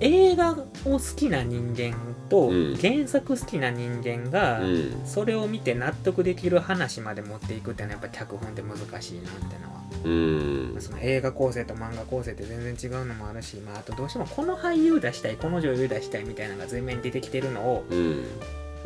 [0.00, 1.96] 映画を好きな人間
[2.28, 2.76] とうん。
[2.76, 5.02] 原作好きな人間が、うん。
[5.04, 9.84] それを見て納得できる話まで持っていくっていうのはやっぱ脚本って難しいなってのは。
[10.04, 10.76] うん。
[10.80, 18.24] その映画構成と漫画構成って全然違うのもあるし、まあ、あとどうしてもこの俳優出したいこの女優出したいみたいなのが前面に出てきてるのをうん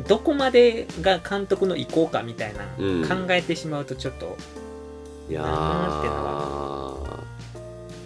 [0.06, 3.08] どこまでが監督の意向かみたいな、うん。
[3.08, 4.36] 考えてしまうとちょっと
[5.28, 6.94] いやあ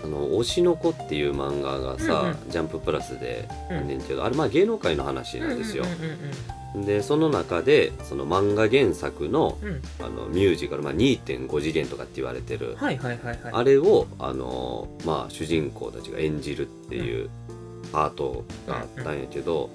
[0.05, 3.77] の「推しの子」っていう漫画がさ、うんジャンププラスでうん。
[3.77, 5.85] あんねんけど、あれまあ芸能界の話なんですよ。
[5.85, 6.33] う、んうん
[6.75, 9.69] でその中でその漫画原作のうん。
[9.69, 13.39] うんあのミュージカル、まあ、2.5次元とかって言われてる、はいはいはいはい。
[13.53, 17.29] あれをあの、まあ、主人公たちが演じるっていう
[17.93, 19.69] パートがあったんやけど、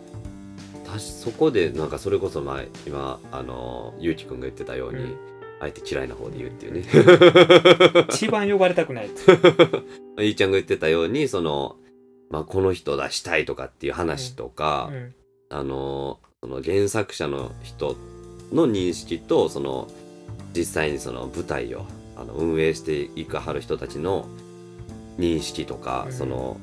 [0.99, 5.17] そこでなんかそれこそ前今あのゆうきくんが言ってたように、うん。
[5.59, 8.05] あえて嫌いな方で言うっていうね。
[8.09, 9.09] 一番呼ばれたくない。
[10.21, 11.77] いいちゃんが言ってたようにその、
[12.29, 15.13] まあ、この人出したいとかっていう話とか、うん。
[15.49, 17.95] あのその原作者の人
[18.51, 19.87] の認識とその
[20.53, 21.85] 実際にその舞台を
[22.17, 24.27] あの運営していくはる人たちの
[25.17, 26.13] 認識とか、うん。
[26.13, 26.57] その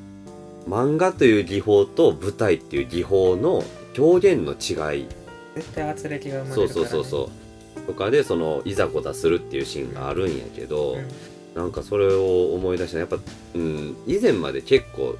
[0.69, 3.63] 漫画という技法と舞台っていう技法の
[3.97, 5.07] 表現の違い。
[5.55, 7.31] 絶対圧力が生まれそうるから、ね、そうそうそ
[7.77, 11.07] うとかでそのいざこざするっていうシーンがあるんやけど、うん。
[11.55, 13.17] なんかそれを思い出したやっぱ、
[13.53, 15.15] うん、以前まで結構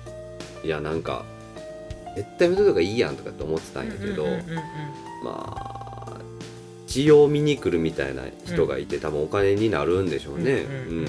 [0.66, 1.24] いやなんか
[2.18, 4.58] 絶対見といた方がいいやんとかって思ってたんやけど、うんうんうんうん
[5.24, 5.76] まあ
[6.88, 10.52] 血を見に来るみたいな人がいて、多分お金になるんでしょうね。
[10.54, 11.08] うん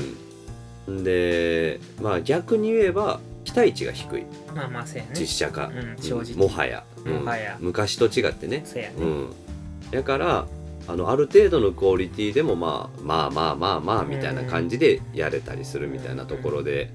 [0.89, 1.05] うんうん。
[1.05, 4.25] でまあ逆に言えば期待値が低い。
[4.55, 5.11] まあまあせやね。
[5.15, 6.35] 実写化、うん正直。
[6.35, 7.57] もはや、うんもはや。
[7.61, 8.65] 昔と違ってね。
[8.75, 9.31] ね、うん、
[9.91, 10.47] だから
[10.89, 16.91] あのある程度のクオリティでも、まあ、まあまあまあまあみたいな感じでやれたりするみたいなところで、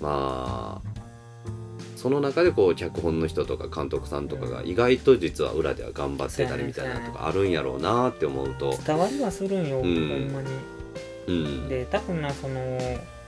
[0.00, 0.94] まあ
[1.96, 9.82] その中でこう脚本の人とか監督さんとかが意外と実は裏では頑張ってたりみたいなのとかあるんやろうなって思うと、伝わりはするんよ、ん。
[9.82, 10.48] ほんまに。
[11.26, 12.78] うん、で多分なその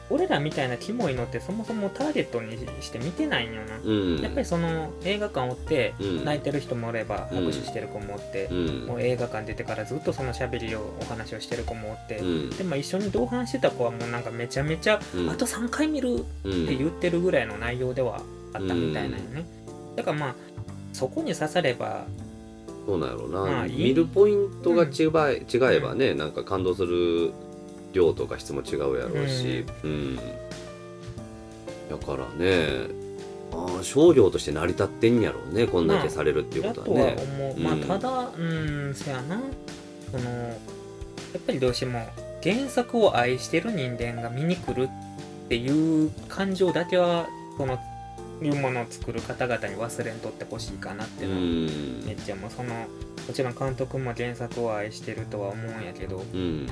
[0.08, 6.24] 俺らみたいなキモいのってそもそもターゲットにして見てないんよな、うん、やっぱりその映画館おってうん。
[6.24, 7.44] 泣いてる人もおればうん。
[7.46, 8.86] 拍手してる子もおってう、ん。
[8.86, 12.50] もう映画館出てからずっとそのしゃべりをお話をしてる子もおって、うん。
[12.50, 15.30] でも一緒に同伴してた子はもうなんかめちゃめちゃ、うん。
[15.30, 16.18] あと3回見るうん。
[16.18, 16.22] っ
[16.66, 18.20] て言ってるぐらいの内容では
[18.54, 19.46] あったみたいなんよね、
[19.96, 20.34] だからまあ
[20.92, 22.06] そこに刺されば
[22.86, 27.32] そうなんやろうな、まあ見るポイントが違え,、違えばねなんか感動する
[27.96, 30.16] 量とか質も違うやろうし、うん。
[30.16, 32.88] だからね
[33.52, 37.16] ああ商業として成り立ってんやろうねこんだけされるっていうことはね。
[37.18, 37.62] 思う、うん。
[37.62, 38.42] まあただう
[38.90, 39.40] んせやな。
[40.12, 40.54] そのや
[41.38, 42.06] っぱりどうしても
[42.42, 44.88] 原作を愛してる人間が見に来る
[45.46, 47.78] っていう感情だけはその
[48.42, 52.50] いうものを作る方々に忘れんとってほしいかなってういうのめっちゃもう。
[52.50, 52.74] その
[53.26, 56.22] もちろん監督も原作を愛してるとは思うんやけど。
[56.34, 56.68] うん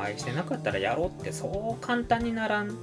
[0.00, 2.76] 愛してなかったらやろうってそう簡単にならん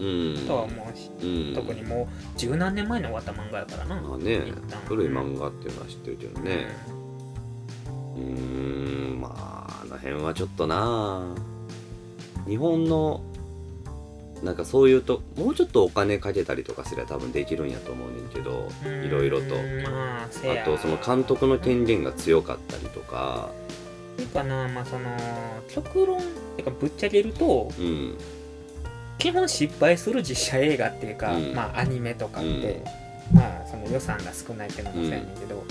[0.00, 0.46] うん。
[0.46, 1.54] とは思うし、うん。
[1.54, 4.42] 特にもう十何年前に終わった漫画やからな、まあね
[4.86, 6.66] 古い漫画っていうのは知ってるけどね。
[8.16, 11.34] うーんまああの辺はちょっとな。
[12.46, 13.22] 日本の
[14.42, 19.04] なんかそういうともうちょっとお金かけたりとかすれば多分できるんやと思うねんけどうん。
[19.04, 19.54] いろいろと。
[19.88, 23.83] ああとその監督の権限が強かったりとかう
[24.34, 25.16] かなまあその
[25.68, 26.20] 極論っ
[26.56, 28.18] ていうかぶっちゃけるとうん
[29.18, 31.54] 基本失敗する実写映画っていうか、うん。
[31.54, 32.82] まあアニメとかって、
[33.32, 35.64] まあその予算が少ないっていうのもそうやねんけど、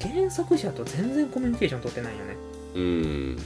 [0.00, 2.36] 原作者と全然コミュニケーション取ってないよね。
[2.74, 3.38] うん。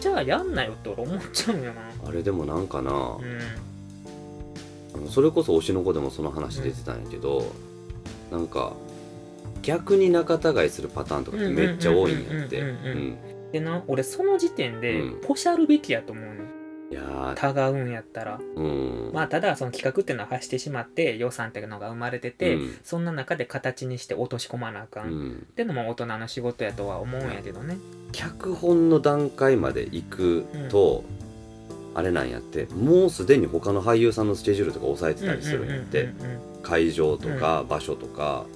[0.00, 1.82] じゃあやんなよって俺思っちゃうんよな。
[2.06, 2.98] あれでもなんかなうん。
[4.94, 7.50] あのそれこそ推しの子でもその話出てたんやけど、
[8.30, 8.74] なんか
[9.62, 12.62] 逆に仲違いするパターンとかってめっちゃ多いんやって
[13.54, 13.82] でな。
[13.86, 15.20] 俺その時点でうん。
[15.20, 16.34] ポシャるべきやと思うねん
[16.90, 17.34] いやー。
[17.34, 18.40] たがうんやったら。
[18.56, 19.10] うん。
[19.14, 22.76] まあただその企画っていうのは発してしまって予算っていうのが生まれてて、うん。
[22.82, 25.46] そんな中で形にして落とし込まなあかん、っうん。
[25.56, 27.78] ていうのも大人の仕事やとは思うんやけどね。
[28.12, 31.04] 脚本の段階まで行くと、
[31.94, 36.62] あれなんやってもうすでに他の俳優さんのスケジュールとか抑えてたりするんやって、うんうんうんうん。
[36.62, 38.46] 会場とか場所とか、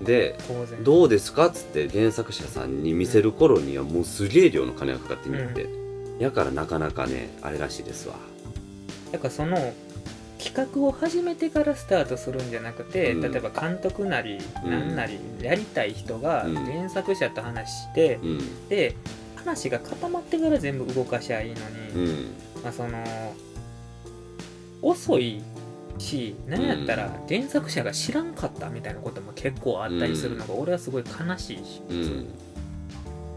[0.00, 0.38] で
[0.82, 5.68] どうですかっつって原作者さんに見せる頃にはもうすげえ量の金がかかってみて、
[6.18, 8.14] やからなかなかねあれらしいですわ。
[9.12, 9.74] だからその
[10.42, 13.20] 企画を始めてからスタートするんじゃなくて、うん。
[13.20, 14.70] 例えば監督なりうん。
[14.70, 16.54] 何なりやりたい人がうん。
[16.54, 18.68] 原作者と話して、うん。
[18.68, 18.96] で
[19.36, 22.34] 話が固まってから全部動かしゃいいのに、うん。
[22.62, 23.04] まあその
[24.82, 25.42] 遅い
[26.00, 32.28] し何やったら原作者が知らんかったみたいなことも結構あったりするのが俺はすごい悲しいし、うん。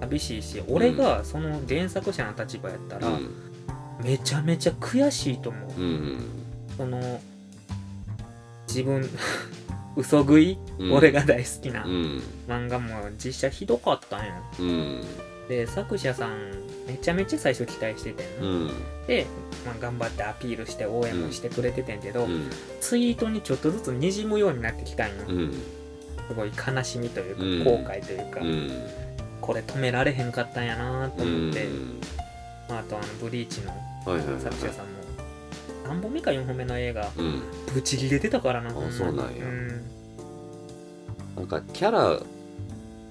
[0.02, 3.08] 寂しいし俺がその原作者の立場やったら、
[4.04, 5.82] めちゃめちゃ悔しいと思う。
[5.82, 6.19] うん。
[6.78, 7.21] その
[8.67, 9.08] 自分
[9.95, 10.93] 嘘食い、うん。
[10.93, 12.21] 俺が大好きなうん。
[12.47, 14.34] 漫画も実写ひどかったんよ。
[14.60, 15.02] うん
[15.47, 18.71] で作者さんめちゃめちゃ最初期待しててんな、うん。
[19.08, 19.25] で、
[19.65, 22.49] まあ、頑張ってアピールして応援もしてくれててんけど、うん。
[22.82, 25.53] ツイートにちょっとずつにじむようになってきたんよ、うん。
[26.27, 27.63] すごい悲しみというか、うん。
[27.63, 28.71] 後悔というか、うん。
[29.39, 31.99] これ止められへんかったんやなと思って、うん。
[32.69, 33.73] まあ、あとあのブリーチの
[34.06, 35.03] 作者さんも
[35.86, 37.41] 何本目か4本目の映画うん。
[37.73, 39.45] ブチギレてたからなあそうなんや。
[39.45, 39.67] うん。
[41.36, 42.19] なんかキャラ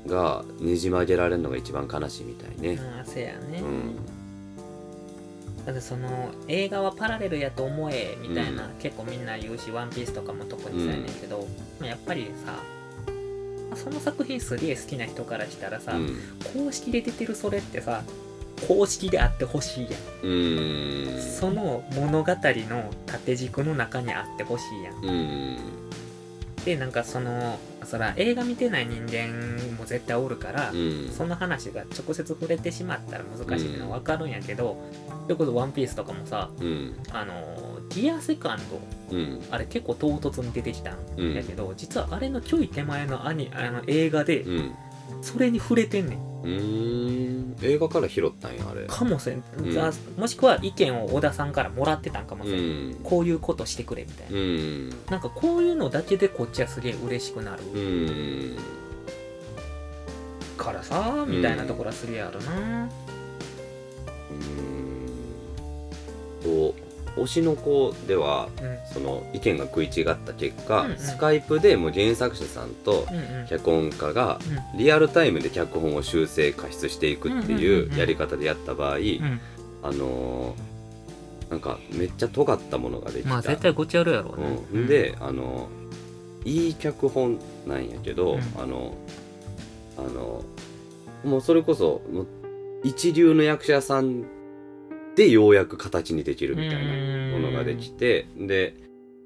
[0.06, 2.78] がねじ曲げられるのが一番悲しいみたいね。
[2.96, 3.96] ああせやね、うん。
[5.64, 8.72] だってその映画はパラレルやと思えみたいな、うん。
[8.80, 11.46] 結構みんな言うし「ワンピースとかも特にそうやねんけど、
[11.78, 12.56] まあやっぱりさ
[13.76, 16.18] その作品すげえ好きな人からしたらさ、うん。
[16.52, 18.02] 公式で出てるそれってさ
[18.68, 20.30] 公式であってほしいやん、う
[21.16, 21.20] ん。
[21.20, 25.04] その物語の縦軸の中にあってほしいやん。
[25.04, 25.81] うん
[26.64, 31.08] でなんかそのそら映画見てない人間も絶対おるから、うん。
[31.10, 34.76] その話が直接触れてしまったら難しいのは分かるんやけど、
[35.24, 36.94] それこそ「ワンピースとかもさうん。
[37.10, 37.34] あの
[37.88, 38.58] ディアセカン
[39.10, 39.42] ドうん。
[39.50, 44.74] あれ結構唐突に出てきたんうんやけど、実はあれのちょい手前のアニあの映画でうん
[45.20, 46.18] それに触れてんねん。
[46.18, 47.56] うーん。
[47.62, 48.86] 映画から拾ったんやあれ。
[48.86, 49.78] かもしれん、うん。
[49.78, 54.90] あもしくは意見を小田さんからもらってたんかもうしれん、んこういうことしてくれみたいな、うん。
[55.10, 57.62] なんかこういうのだけでこっちはすげえ嬉しくなる。
[57.72, 58.56] うん。
[60.56, 62.88] からさみたいなところはすげえあるな、
[66.42, 66.74] と
[67.16, 68.78] 推しの子ではうん。
[68.92, 70.98] その意見が食い違った結果、うんうん。
[70.98, 73.06] スカイプでもう原作者さんと
[73.48, 74.38] 脚本家が
[74.74, 74.78] うん。
[74.78, 79.40] リアルタイムで脚本を修正加筆していくっていうやり方でやった場合、うん。
[79.82, 80.72] あのー
[81.50, 85.68] なんかめっちゃ尖ったものができた、まあ絶対ごちゃるやろうね、うん、であの
[86.46, 88.40] いい脚本なんやけど、うん。
[88.56, 88.94] あの
[89.98, 90.42] あの
[91.24, 92.00] もうそれこそ
[92.82, 94.24] 一流の役者さん
[95.16, 98.74] でようやく形にできるみたいなものができてで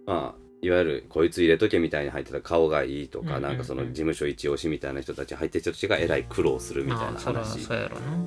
[0.06, 7.74] まあいわゆるこいつ入れとけみたいに入ってた顔がいいとか、なんかその事務所一押しみたいな人たち入ってる人たちがえらい苦労するみたいな話、そ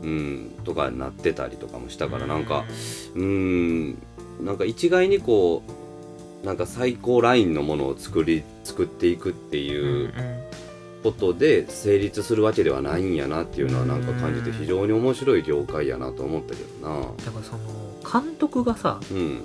[0.03, 2.66] うん、とかなってたりとかもしたからなんか
[3.16, 3.97] うーん。
[4.41, 5.64] なんか一概にこ
[6.43, 10.49] うなんか最高ラインのものを作り作っていくってうんいううん
[11.04, 16.95] ことで成立するわけではないんやなっていうのはなんか感じて非常に面白い業界やなと思ったけどな。
[17.02, 19.41] だからその監督がさうん。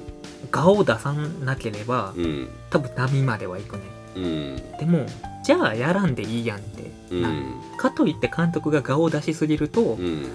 [0.50, 2.48] 画を出さなければ、うん。
[2.70, 3.82] 多分波までは行くね。
[4.16, 4.56] うん。
[4.78, 5.06] でも
[5.44, 7.54] じゃあやらんでいいやんって、うなん。
[7.78, 10.26] かといって監督が画を出しすぎると、うん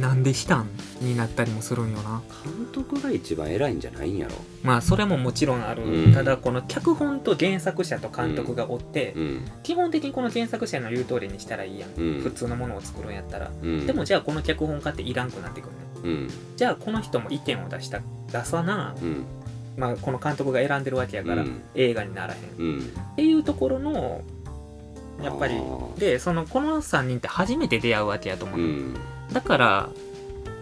[0.00, 0.68] なんでしたん
[1.00, 2.22] になったりもするんよな。
[2.44, 4.34] 監督が一番偉いんじゃないんやろ。
[4.62, 6.12] まあそれももちろんある、うん。
[6.12, 9.44] ただこの脚本と原作者と監督がおって、うん。
[9.62, 12.20] 基本的にこの原作者の言う通りにしたらいいやん、うん。
[12.20, 13.86] 普通のものを作るんやったら、うん。
[13.86, 16.30] でもじゃあこの脚本家っていらんくなってくるねうん。
[16.56, 18.00] じゃあこの人も意見を出した
[18.32, 19.24] 出さな、うん。
[19.78, 21.62] まあ、この監督が選んでるわけやから、うん。
[21.74, 22.40] 映画にならへん。
[22.40, 22.92] っうん。
[23.16, 24.22] ていうところの
[25.22, 25.54] やっぱり。
[25.54, 25.98] あー。
[25.98, 28.96] でそのこの3人って初めて出会うわけやと思う、うん
[29.32, 29.90] だから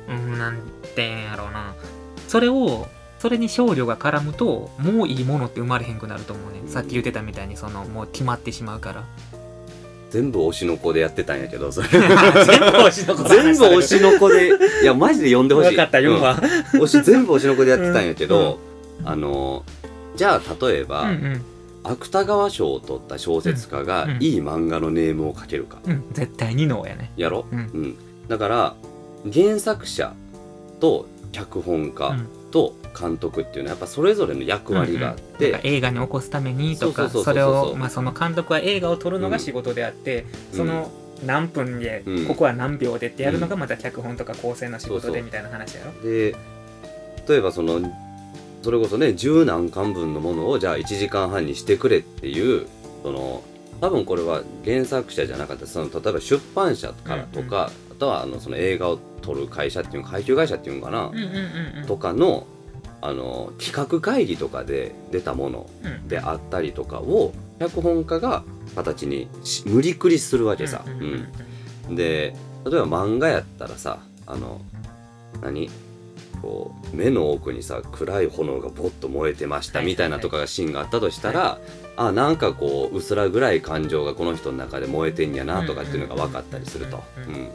[0.09, 0.59] うんなん
[0.95, 1.75] てんやろうな。
[2.29, 2.87] それを
[3.19, 9.05] それに少量が絡むともういいものって生まれへんくなると思うね、うんさっき言ってたみたいにそのもう決まってしまうから。
[10.11, 11.89] 全部推しの子でやってたんやけどそれ。
[11.91, 14.53] 全部推しの子全部推しの子で
[14.83, 15.69] いやマジで読んでほしい。
[15.71, 16.07] 分かったうん。
[16.83, 18.61] 推し全部推しの子でやってたんやけど、
[19.05, 19.65] あの
[20.17, 21.43] じゃあ例えば、うんうん。
[21.83, 24.23] 芥川賞を取った小説家がうんうん。
[24.23, 27.13] いい漫画のネームを書けるか、うん絶対にノーやね。
[27.17, 27.97] やろ、うん
[28.29, 28.77] だから
[29.33, 30.15] 原作者
[30.81, 32.45] と脚本家うん。
[32.55, 40.59] と監督っていうのはやっぱそれぞれの役割があって、なんか映画に起こすためにとかそれをまあその監督は映画を撮るのが仕事であって、うん。
[40.59, 40.93] その
[41.27, 42.27] 何分で、うん。
[42.27, 46.01] ここは何秒でってやるのがまた脚本とか構成の仕事でみたいな話やろ。
[46.09, 46.37] で
[47.27, 47.81] 例えばその
[48.63, 52.69] それこそね十何巻分のものをじゃあ1時間半にしてくれっていう
[53.03, 53.43] その
[53.81, 55.67] 多分これは原作者じゃなかった。
[55.67, 61.87] その例えば出版社からとか、あとはあのその映画を撮る会社っていうの配給会社っていうのかな、うんうんうんうん。
[61.87, 62.47] とかの
[63.01, 68.43] あの企画会議とかで出たものうんであったりとかを脚本家が
[68.75, 70.83] 形にし無理くりするわけさ。
[70.87, 71.29] うんうんうん
[71.91, 71.97] うん。
[71.97, 72.35] で
[72.65, 74.61] 例えば漫画やったらさあの
[75.43, 75.71] 何？
[76.43, 79.93] こう目の奥にさ暗い炎がボッと燃えてましたはいはいはい。
[79.95, 81.59] みたいなとかがシーンがあったとしたら、
[81.97, 87.03] あなんかこううすらぐらい感情がこの人の中で燃えてんやなとかっていうのが分かったりすると。
[87.17, 87.31] うんうん。
[87.31, 87.49] うん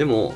[0.00, 0.32] でも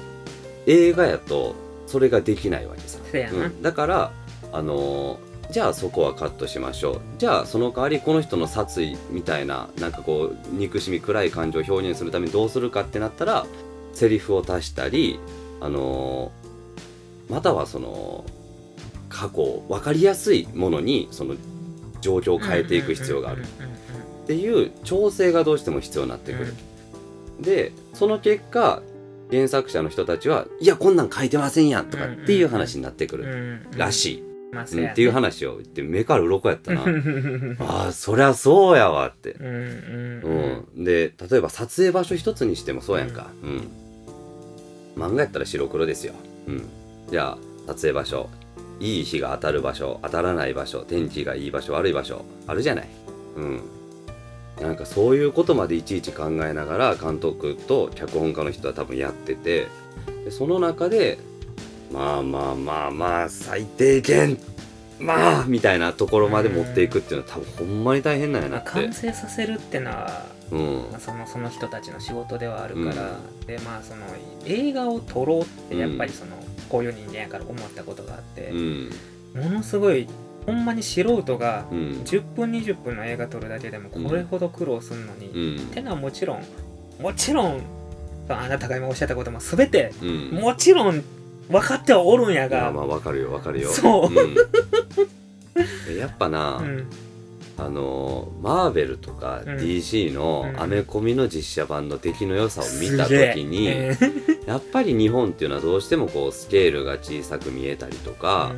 [0.66, 1.54] 映画やと
[1.86, 2.98] それができないわけさ。
[3.10, 4.12] そうやな、うん、だから
[4.52, 7.00] あのーじゃあそこはカットしましょう。
[7.18, 13.46] じゃあその代わりこの人の殺意みたいななんかこう憎しみ暗い感情を表現するためにどうするかってなったら
[13.92, 15.18] セリフを足したり
[15.60, 18.26] あのーまたはその
[19.08, 21.36] 過去分かりやすいものにその
[22.02, 23.44] 状況を変えていく必要がある。
[23.60, 23.84] うんうんうんうん
[24.24, 26.54] っていう調整がどうしても必要になってくる、
[27.40, 28.80] でその結果
[29.34, 34.34] 原作者の人たちはいやこんなん書いてませんやんとかっていう話になってくるらしい、まあ
[34.70, 36.84] うんっていう話を言って目から鱗やったな。
[36.84, 37.56] うん。
[37.60, 40.84] ああそりゃそうやわって、うんうんうん。
[40.84, 43.26] で例えば撮影場所一つにしてもそうやんか。
[43.42, 43.68] うん、
[44.96, 46.14] 漫画やったら白黒ですよ、
[46.46, 46.62] うん、
[47.10, 48.30] じゃあ撮影場所。
[48.80, 52.88] いい日が当たる場所当たらない場所天気がいい場所悪い場所あるじゃない。
[53.36, 53.60] うん
[54.60, 59.66] なんかそういうことまでいちいち考えながら監督と脚本家の人は多分やってて
[60.24, 61.18] でその中で
[61.92, 64.38] まあまあまあまあ最低限
[64.98, 68.70] まあみたいなところまで持っていくっていうのは多分ほんまに大変なんやなまあって。
[68.70, 70.88] 完成させるってのは、うん。
[70.90, 74.06] まあ、そのその人たちの仕事ではあるから、でまあその
[74.46, 76.32] 映画を撮ろうってやっぱりその、
[76.68, 78.90] こういう人間やから思ったことがあってう、ん。
[79.34, 80.06] ものすごい
[80.46, 81.78] ほんまに素人がうん。
[82.04, 85.62] 10分20分の映画撮るだけでもこれほど苦労するのに、うん。
[85.62, 86.42] ってのはもちろん
[87.00, 87.60] もちろん
[88.28, 90.30] あなたが今おっしゃったことも全てうん。
[90.32, 91.02] もちろん
[91.48, 93.68] 分かってはおるんやが、まあわかるよわかるよ。
[93.70, 94.10] そう。
[94.10, 94.14] ん。
[95.90, 96.86] えやっぱな、うん。
[97.56, 99.56] あのマーベルとかうん。
[99.58, 100.60] DC のうん。
[100.60, 103.96] アメコミの実写版の出来の良さを見た時に、え。
[103.98, 108.52] ー やっぱり日本っていうのはどうしてもこうスケールが小さく見えたりとか、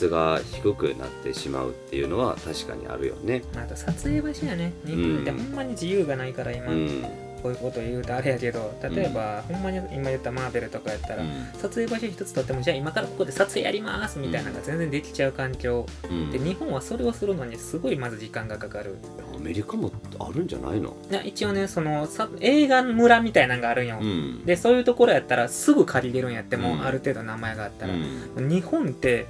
[0.00, 3.42] 質が低くなってしまうっていうのは確かにあるよね。
[3.52, 4.72] うんあと撮影場所やね。
[4.86, 7.04] 日本ってほんまに自由がないから今、うん。
[7.42, 11.22] こういうこと言うとあれやけど例えば、ほんまに今言ったマーベルとかやったら、
[11.54, 16.30] 撮影場所一つとってもじゃあ今からここで撮影やりますみたいなのが全然できちゃう環境、うん。
[16.30, 18.98] で日本はそれをするのにすごいまず時間がかかる。
[19.34, 20.94] アメリカもあるんじゃないの、
[21.24, 24.44] 一応ねそのさ映画村みたいなのがあるんよ、うん。
[24.44, 26.84] でそういうところやったらすぐ借りれるんやっても、うん。
[26.84, 27.96] ある程度名前があったら、う
[28.42, 28.48] ん。
[28.48, 29.26] 日本って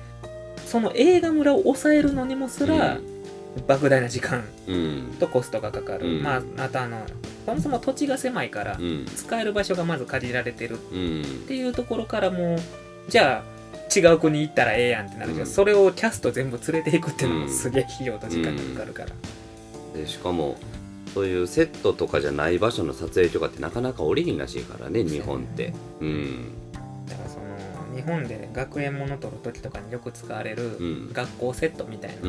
[0.70, 2.98] その映画村を抑えるのにもすら、
[3.66, 5.16] 莫大な時間うん。
[5.18, 6.22] とコストがかかる、うん。
[6.22, 7.04] まああとあの
[7.44, 9.04] そもそも土地が狭いから、うん。
[9.04, 10.74] 使える場所がまず借りられてる。
[10.74, 11.24] っうん。
[11.48, 12.58] ていうところからもう
[13.08, 15.46] じゃあ違う国行ったらええやんってなるけど、うん。
[15.46, 17.50] それをキャスト全部連れていくっていうのもうん。
[17.52, 19.10] すげえ費用と時間がかかるから、
[20.00, 20.56] でしかも
[21.12, 25.02] そういうセットとかじゃない場所の撮影とかってなかなか降りひんらしいからね。
[25.02, 25.74] 日本って。
[26.00, 26.52] うん
[27.94, 31.12] 日本で学園もの撮る時とかによく使われるうん。
[31.12, 32.28] 学校セットみたいな。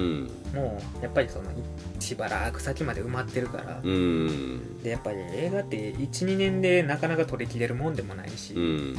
[0.59, 1.45] もやっぱりその
[1.99, 4.81] しばらく先まで埋まってるから、うん。
[4.83, 8.95] でやっぱり映画って12年でなかなか撮りきれるもんでもないし、うん。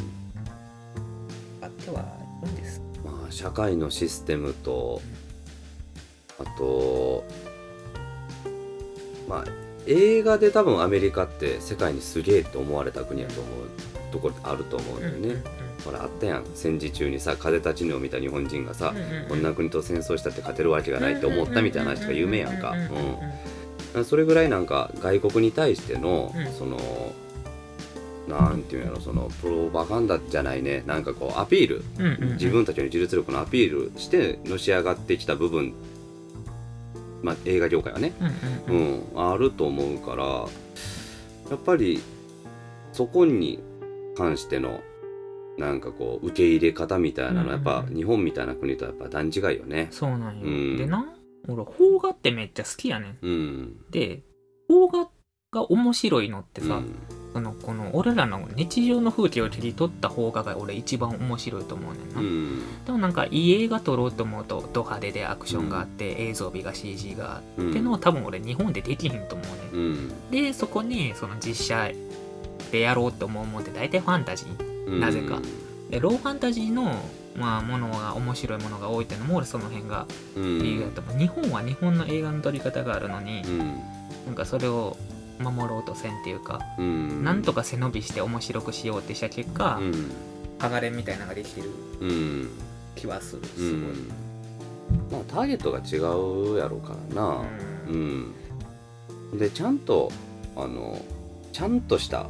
[1.82, 2.02] ては
[2.42, 2.80] いるんです。
[3.04, 5.02] まあ社会のシステムと
[6.38, 7.24] あと
[9.28, 9.44] まあ
[9.86, 13.68] 映画で多分アメリカって世界にすげえと思われた国やと思う
[14.12, 15.42] ところあると思うんだよね、
[15.84, 16.44] ほらあったやん。
[16.54, 18.94] 戦時中にさ風立ちぬを見た日本人がさ、
[19.28, 22.74] こんな国と戦争したって勝てるわけがないって思ったみたいな話が有名やんか、
[23.94, 26.52] うん、それぐらいなんか外国に対しての、うん。
[26.52, 26.78] その
[28.28, 30.84] なんていうんやろそのプロパガンダじゃないね。
[30.86, 31.84] なんかこうアピール。
[31.98, 32.32] うんうんうん。
[32.34, 35.74] 自分たちの技術力のアピールしてのし上がってきた部分。
[37.22, 42.00] まあ映画業界はね、うんうんううんん、あると思うからやっぱり
[42.92, 43.60] そこに
[44.16, 44.80] 関しての
[45.62, 49.86] なんかこう受け入れ方みたいなのはやっぱ日本みたいな国とはやっぱ段違いよね。
[49.92, 50.76] そうなんよ、うん。
[50.76, 51.06] でな
[51.48, 53.18] 俺邦画ってめっちゃ好きやねん。
[53.22, 53.76] うん。
[53.92, 54.22] で
[54.66, 55.08] 邦画
[55.52, 56.94] が面白いのってさ、うん。
[57.32, 62.62] そのこの俺らの日常の風景を切り取った邦画が俺一番面白いと思うねんな、うん。
[62.84, 69.84] でもなんかいい映画撮ろうと思うとド派手でアクションがあって、映像美が CG があって、のを多分俺日本でできひんと思うねん。
[69.84, 70.30] うん。
[70.32, 71.92] でそこにその実写
[72.72, 74.66] でやろうと思うもんって大体ファンタジー。
[74.66, 75.40] うんなぜか。
[75.90, 76.94] でローファンタジーの
[77.36, 80.06] まあものが面白いものが多いっていうのも俺その辺が
[80.36, 80.58] うん。
[80.58, 83.58] 理由だと思う、日本は日本の映画の撮り方があるのに、うん。
[84.26, 84.96] なんかそれを
[85.38, 87.24] 守ろうとせんっていうか、うん。
[87.24, 90.10] なんとか背伸びして面白くしようってした結果、うん。
[90.58, 91.70] 剥がれみたいなのができてる
[92.00, 92.48] うん。
[92.94, 94.08] 気はするすごい、うん。
[95.10, 95.96] まあターゲットが違
[96.54, 97.42] うやろうからな。
[97.88, 98.34] ううん
[99.34, 99.38] ん。
[99.38, 100.10] でちゃんと
[100.56, 101.00] あの
[101.52, 102.26] ちゃんとした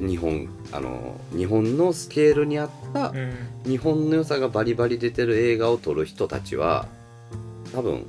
[0.00, 3.32] 日本あの日本のスケールに合ったうん。
[3.64, 6.86] 日本の良さがバリバリ出てる映画を撮る人たちは
[7.72, 8.04] 多分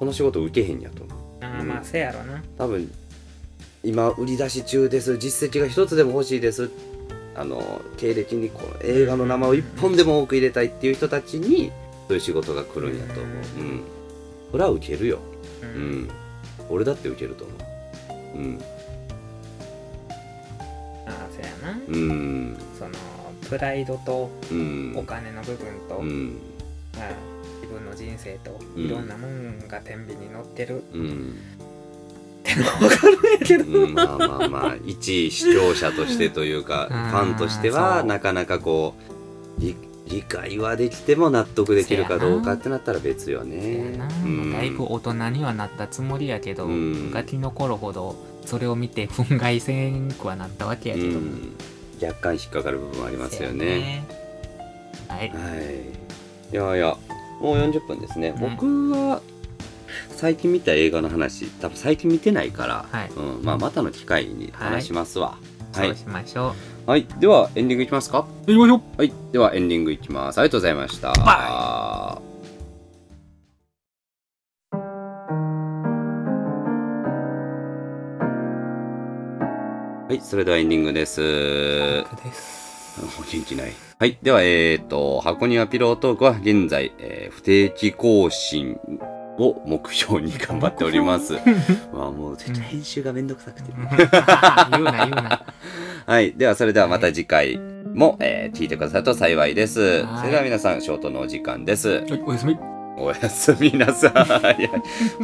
[0.00, 1.18] この仕事受けへんやと思う。
[1.44, 2.42] ああまあせやろな。
[2.58, 2.90] 多分
[3.84, 5.16] 今売り出し中です。
[5.16, 6.70] 実績が一つでも欲しいです。
[7.36, 11.70] あの経歴にこう映画の名前を一本でも多く入れたいっていう人たちに
[12.08, 13.36] そういう仕事が来るんやと思う。
[13.58, 13.82] うん。
[14.50, 15.18] それは受けるよ。
[15.62, 16.08] ううんん。
[16.68, 17.54] 俺だって受けると思
[18.34, 18.38] う。
[18.38, 18.60] うん
[21.42, 21.78] やな。
[21.88, 22.56] うん。
[22.78, 22.90] その
[23.48, 24.94] プライドとうん。
[24.96, 26.38] お金の部分と、うん。
[26.94, 27.08] まあ、
[27.60, 28.84] 自分の人生とうん。
[28.84, 30.82] いろんなもんが天秤に乗ってる。
[30.92, 31.34] うん。
[32.42, 38.94] ってのは分かるんやけど、うん、まあまあまあ一視聴者としてというか うんファンとしてはなかなかこ
[39.60, 39.62] う
[40.12, 43.98] 理理解はできても納得できるかどうかってなったら別よせね。
[44.24, 51.56] うんだいぶ大人にはなったつもりやけど、うんガキの頃ほどそれを見て憤慨せんくはなったわけやけど、うん
[52.02, 53.64] 若干引っかかる部分ありますよね。
[53.64, 54.04] ね
[55.08, 56.52] はいはい。
[56.52, 56.96] いやいや、
[57.40, 58.34] もう40分ですね。
[58.36, 59.22] うん僕は
[60.10, 65.30] 最近見た映画の話、多分最近見てないから、はいうん、まあまたの機会に話しますわ。
[65.30, 65.51] はい。
[65.72, 66.54] そうしましょ
[66.86, 67.06] はい。
[67.18, 68.26] ではエンディングいきますか？
[68.46, 69.12] う行きましょうはい。
[69.32, 70.38] ではエンディングいきます。
[70.38, 71.12] ありがとうございました。
[71.12, 72.20] バ
[80.08, 80.20] はい。
[80.20, 81.20] それではエンディングです。
[81.20, 83.72] ですあ元気ない。
[83.98, 84.18] はい。
[84.22, 88.78] では、えっ、と、箱庭ピロートークは現在、えー不定期更新
[89.38, 91.34] を目標に頑張っております。
[91.92, 93.72] まあもう、編集がめんどくさくて。
[94.72, 95.44] 言うな言うな
[96.06, 96.32] はい。
[96.32, 97.58] では、それではまた次回
[97.94, 99.80] も、えー聞いてくださると幸いです。
[99.80, 101.88] はいそれでは皆さん、ショートのお時間です。
[101.88, 102.56] はいおやすみ
[102.98, 104.70] おやすみなさい。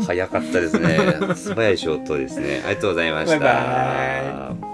[0.07, 0.99] 早かったですね。
[1.37, 2.63] 素早いショートですね。
[2.65, 3.39] ありがとうございました。
[3.39, 3.51] バイ
[4.61, 4.68] バ